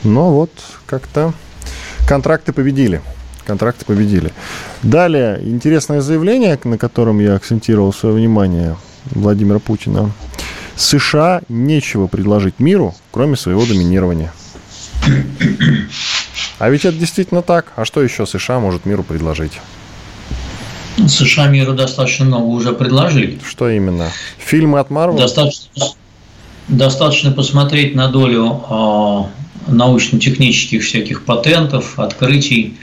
[0.02, 0.50] Но вот
[0.86, 1.34] как-то
[2.08, 3.02] контракты победили.
[3.44, 4.32] Контракты победили.
[4.82, 8.76] Далее, интересное заявление, на котором я акцентировал свое внимание
[9.10, 10.10] Владимира Путина.
[10.78, 14.32] США нечего предложить миру, кроме своего доминирования.
[16.60, 17.72] А ведь это действительно так.
[17.76, 19.52] А что еще США может миру предложить?
[21.06, 23.38] США миру достаточно много уже предложили.
[23.44, 24.10] Что именно?
[24.38, 25.18] Фильмы от Марвел?
[25.18, 25.86] Достаточно,
[26.68, 32.76] достаточно посмотреть на долю э, научно-технических всяких патентов, открытий,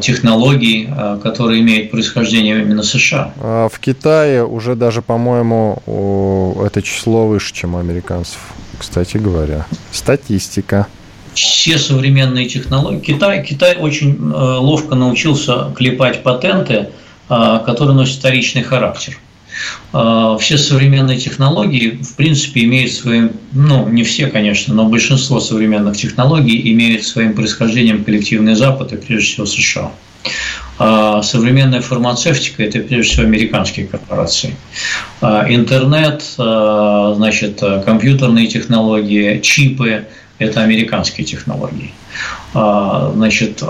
[0.00, 3.32] технологий, а, которые имеют происхождение именно США.
[3.40, 5.82] А в Китае уже даже, по-моему,
[6.64, 8.38] это число выше, чем у американцев,
[8.78, 9.66] кстати говоря.
[9.92, 10.86] Статистика.
[11.34, 13.00] Все современные технологии.
[13.00, 16.88] Китай, Китай очень э, ловко научился клепать патенты,
[17.28, 19.16] которые носят вторичный характер.
[19.92, 25.96] А, все современные технологии, в принципе, имеют своим, ну, не все, конечно, но большинство современных
[25.96, 29.90] технологий имеют своим происхождением коллективный Запад и, прежде всего, США.
[30.78, 34.56] А современная фармацевтика– это, прежде всего, американские корпорации.
[35.20, 40.06] А интернет, значит, компьютерные технологии, чипы–
[40.38, 41.92] это американские технологии.
[42.54, 43.62] Значит,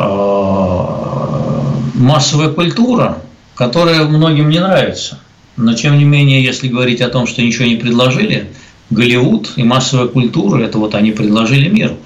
[1.94, 3.18] массовая культура,
[3.54, 5.18] которая многим не нравится–
[5.60, 8.48] но, тем не менее, если говорить о том, что ничего не предложили,
[8.90, 11.96] Голливуд и массовая культура– это вот они предложили миру.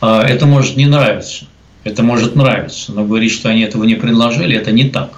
[0.00, 1.44] А это может не нравиться,
[1.84, 5.10] это может нравиться, но говорить, что они этого не предложили, это не так.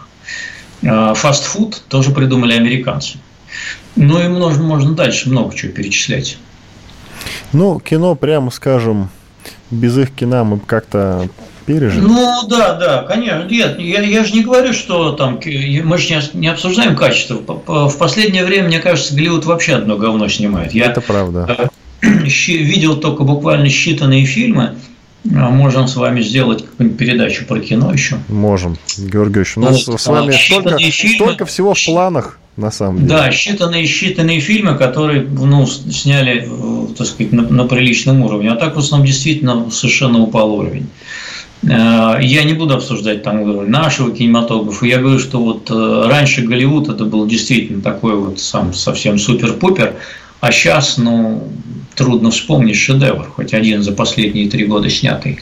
[0.84, 3.18] А фастфуд тоже придумали американцы.
[3.94, 6.38] Ну и можно, можно дальше много чего перечислять.
[7.52, 9.10] Ну, кино, прямо скажем,
[9.70, 11.28] без их кино мы как-то
[11.64, 12.00] пережили.
[12.00, 13.46] Ну да, да, конечно.
[13.48, 17.36] Нет, я, я же не говорю, что там мы же не, не обсуждаем качество.
[17.66, 20.72] В последнее время, мне кажется, Голливуд вообще одно говно снимает.
[20.72, 21.70] Я Это правда.
[22.02, 24.76] Э, видел только буквально считанные фильмы.
[25.24, 28.18] А можем с вами сделать какую-нибудь передачу про кино еще.
[28.28, 33.06] Можем, Георгий у нас ну, с вами столько, фильмы, столько всего в планах на самом
[33.06, 33.08] деле.
[33.08, 38.50] Да, считанные, считанные фильмы, которые ну, сняли, э, так сказать, на, на приличном уровне.
[38.50, 40.88] А так в основном действительно совершенно упал уровень.
[41.62, 44.86] Э, я не буду обсуждать там нашего кинематографа.
[44.86, 49.96] Я говорю, что вот э, раньше Голливуд это был действительно такой вот сам совсем супер-пупер,
[50.40, 51.48] а сейчас, ну,
[51.94, 55.40] трудно вспомнить шедевр, хоть один за последние три года снятый.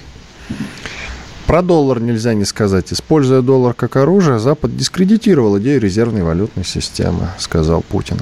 [1.46, 2.92] Про доллар нельзя не сказать.
[2.92, 8.18] Используя доллар как оружие, Запад дискредитировал идею резервной валютной системы, сказал Путин.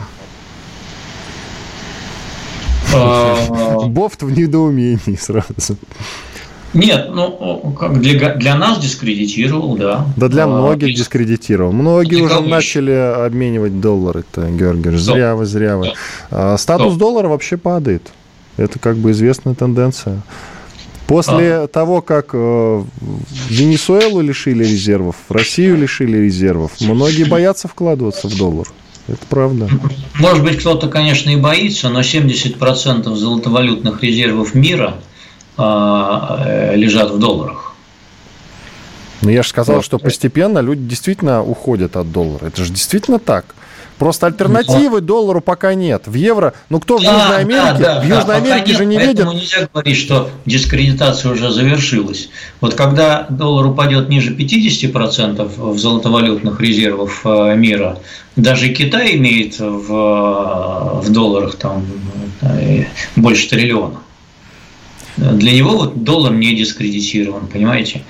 [2.94, 5.76] А, Бофт в недоумении сразу.
[6.74, 10.06] Нет, ну как для, для нас дискредитировал, да.
[10.16, 11.72] Да для а, многих а, дискредитировал.
[11.72, 12.48] Многие уже кого?
[12.48, 14.90] начали обменивать доллары-то, Георгий.
[14.96, 15.92] Зря вы, зря вы.
[16.30, 16.98] А, статус Стоп.
[16.98, 18.02] доллара вообще падает.
[18.56, 20.20] Это как бы известная тенденция.
[21.06, 21.68] После а.
[21.68, 22.84] того, как э,
[23.48, 28.68] Венесуэлу лишили резервов, Россию лишили резервов, многие боятся вкладываться в доллар.
[29.06, 29.70] Это правда.
[30.18, 34.96] Может быть, кто-то, конечно, и боится, но 70% золотовалютных резервов мира–
[35.58, 37.68] лежат в долларах.
[39.22, 39.84] Но я же сказал, вот.
[39.84, 42.46] что постепенно люди действительно уходят от доллара.
[42.46, 43.54] Это же действительно так.
[43.98, 46.04] Просто альтернативы доллару пока нет.
[46.06, 47.82] В евро, ну кто в да, Южной Америке?
[47.82, 49.26] Да, да, в Южной да, Америке нет, же не видит.
[49.26, 52.30] нельзя говорить, что дискредитация уже завершилась.
[52.60, 57.98] Вот когда доллар упадет ниже 50% в золотовалютных резервах э, мира,
[58.36, 61.84] даже Китай имеет в, э, в долларах там
[63.16, 63.98] больше триллиона.
[65.18, 68.02] Для него вот доллар не дискредитирован, понимаете?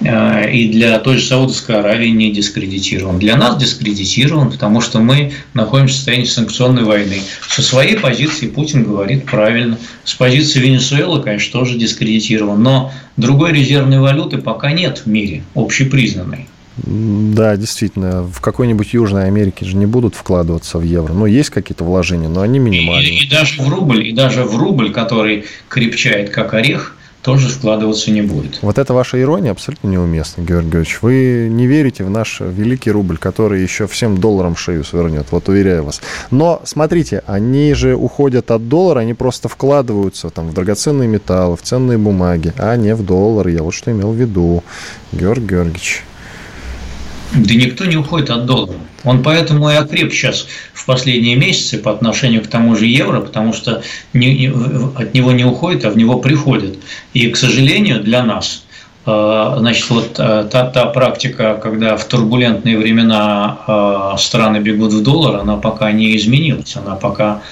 [0.00, 3.18] Э, и для той же Саудовской Аравии не дискредитирован.
[3.18, 7.22] Для нас дискредитирован, потому что мы находимся в состоянии санкционной войны.
[7.48, 9.78] Со своей позиции Путин говорит правильно.
[10.04, 12.62] С позиции Венесуэлы, конечно, тоже дискредитирован.
[12.62, 16.46] Но другой резервной валюты пока нет в мире, общепризнанной.
[16.84, 21.12] Да, действительно, в какой-нибудь Южной Америке же не будут вкладываться в евро.
[21.12, 23.18] Ну, есть какие-то вложения, но они минимальные.
[23.18, 28.10] И, и даже в рубль, и даже в рубль, который крепчает как орех, тоже вкладываться
[28.10, 28.60] не будет.
[28.62, 31.02] Вот это ваша ирония абсолютно неуместна, Георгий Георгиевич.
[31.02, 35.84] Вы не верите в наш великий рубль, который еще всем долларам шею свернет, вот уверяю
[35.84, 36.00] вас.
[36.30, 41.62] Но смотрите, они же уходят от доллара, они просто вкладываются там, в драгоценные металлы, в
[41.62, 43.48] ценные бумаги, а не в доллар.
[43.48, 44.64] Я вот что имел в виду,
[45.12, 46.04] Георгий Георгиевич.
[47.32, 48.78] Да никто не уходит от доллара.
[49.04, 53.52] Он поэтому и окреп сейчас в последние месяцы по отношению к тому же евро, потому
[53.52, 56.78] что не, не, от него не уходит, а в него приходит.
[57.14, 58.64] И, к сожалению, для нас,
[59.06, 65.02] э, значит, вот э, та, та практика, когда в турбулентные времена э, страны бегут в
[65.02, 67.42] доллар, она пока не изменилась, она пока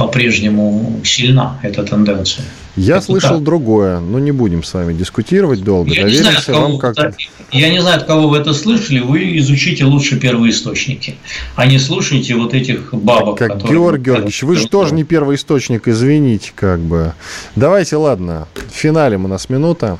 [0.00, 2.46] по-прежнему сильна, эта тенденция.
[2.74, 3.42] Я это слышал так.
[3.42, 5.92] другое, но не будем с вами дискутировать долго.
[5.92, 6.96] Я не, знаю, вам как
[7.52, 11.16] я не знаю, от кого вы это слышали, вы изучите лучше первые источники,
[11.54, 13.36] а не слушайте вот этих бабок.
[13.36, 13.72] Как которые...
[13.74, 17.12] Георгий Георгиевич, вы же тоже не первый источник, извините, как бы.
[17.54, 19.98] Давайте, ладно, в финале у нас минута.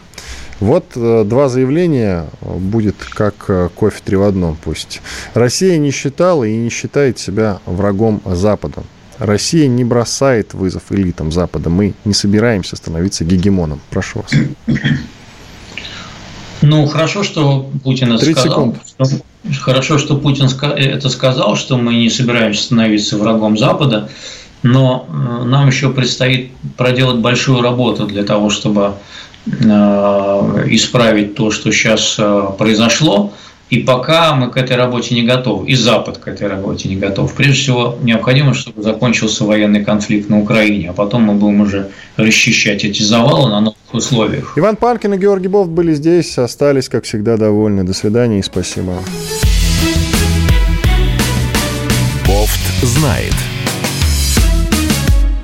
[0.61, 5.03] Вот э, два заявления будет как э, кофе три в одном пусть.
[5.35, 8.83] Россия не считала и не считает себя врагом Запада.
[9.21, 11.69] Россия не бросает вызов элитам Запада.
[11.69, 13.81] Мы не собираемся становиться гегемоном.
[13.91, 14.33] Прошу вас.
[16.63, 18.77] Ну, хорошо, что Путин это сказал.
[18.99, 19.21] Что,
[19.61, 24.11] хорошо, что Путин это сказал, что мы не собираемся становиться врагом Запада,
[24.63, 28.95] но э, нам еще предстоит проделать большую работу для того, чтобы
[29.47, 29.51] э,
[30.69, 33.33] исправить то, что сейчас э, произошло.
[33.71, 37.33] И пока мы к этой работе не готовы, и Запад к этой работе не готов.
[37.35, 42.85] Прежде всего, необходимо, чтобы закончился военный конфликт на Украине, а потом мы будем уже расчищать
[42.85, 44.55] эти завалы на новых условиях.
[44.57, 47.85] Иван Панкин и Георгий Бофт были здесь, остались, как всегда, довольны.
[47.85, 48.95] До свидания и спасибо.
[52.27, 53.35] Бофт знает.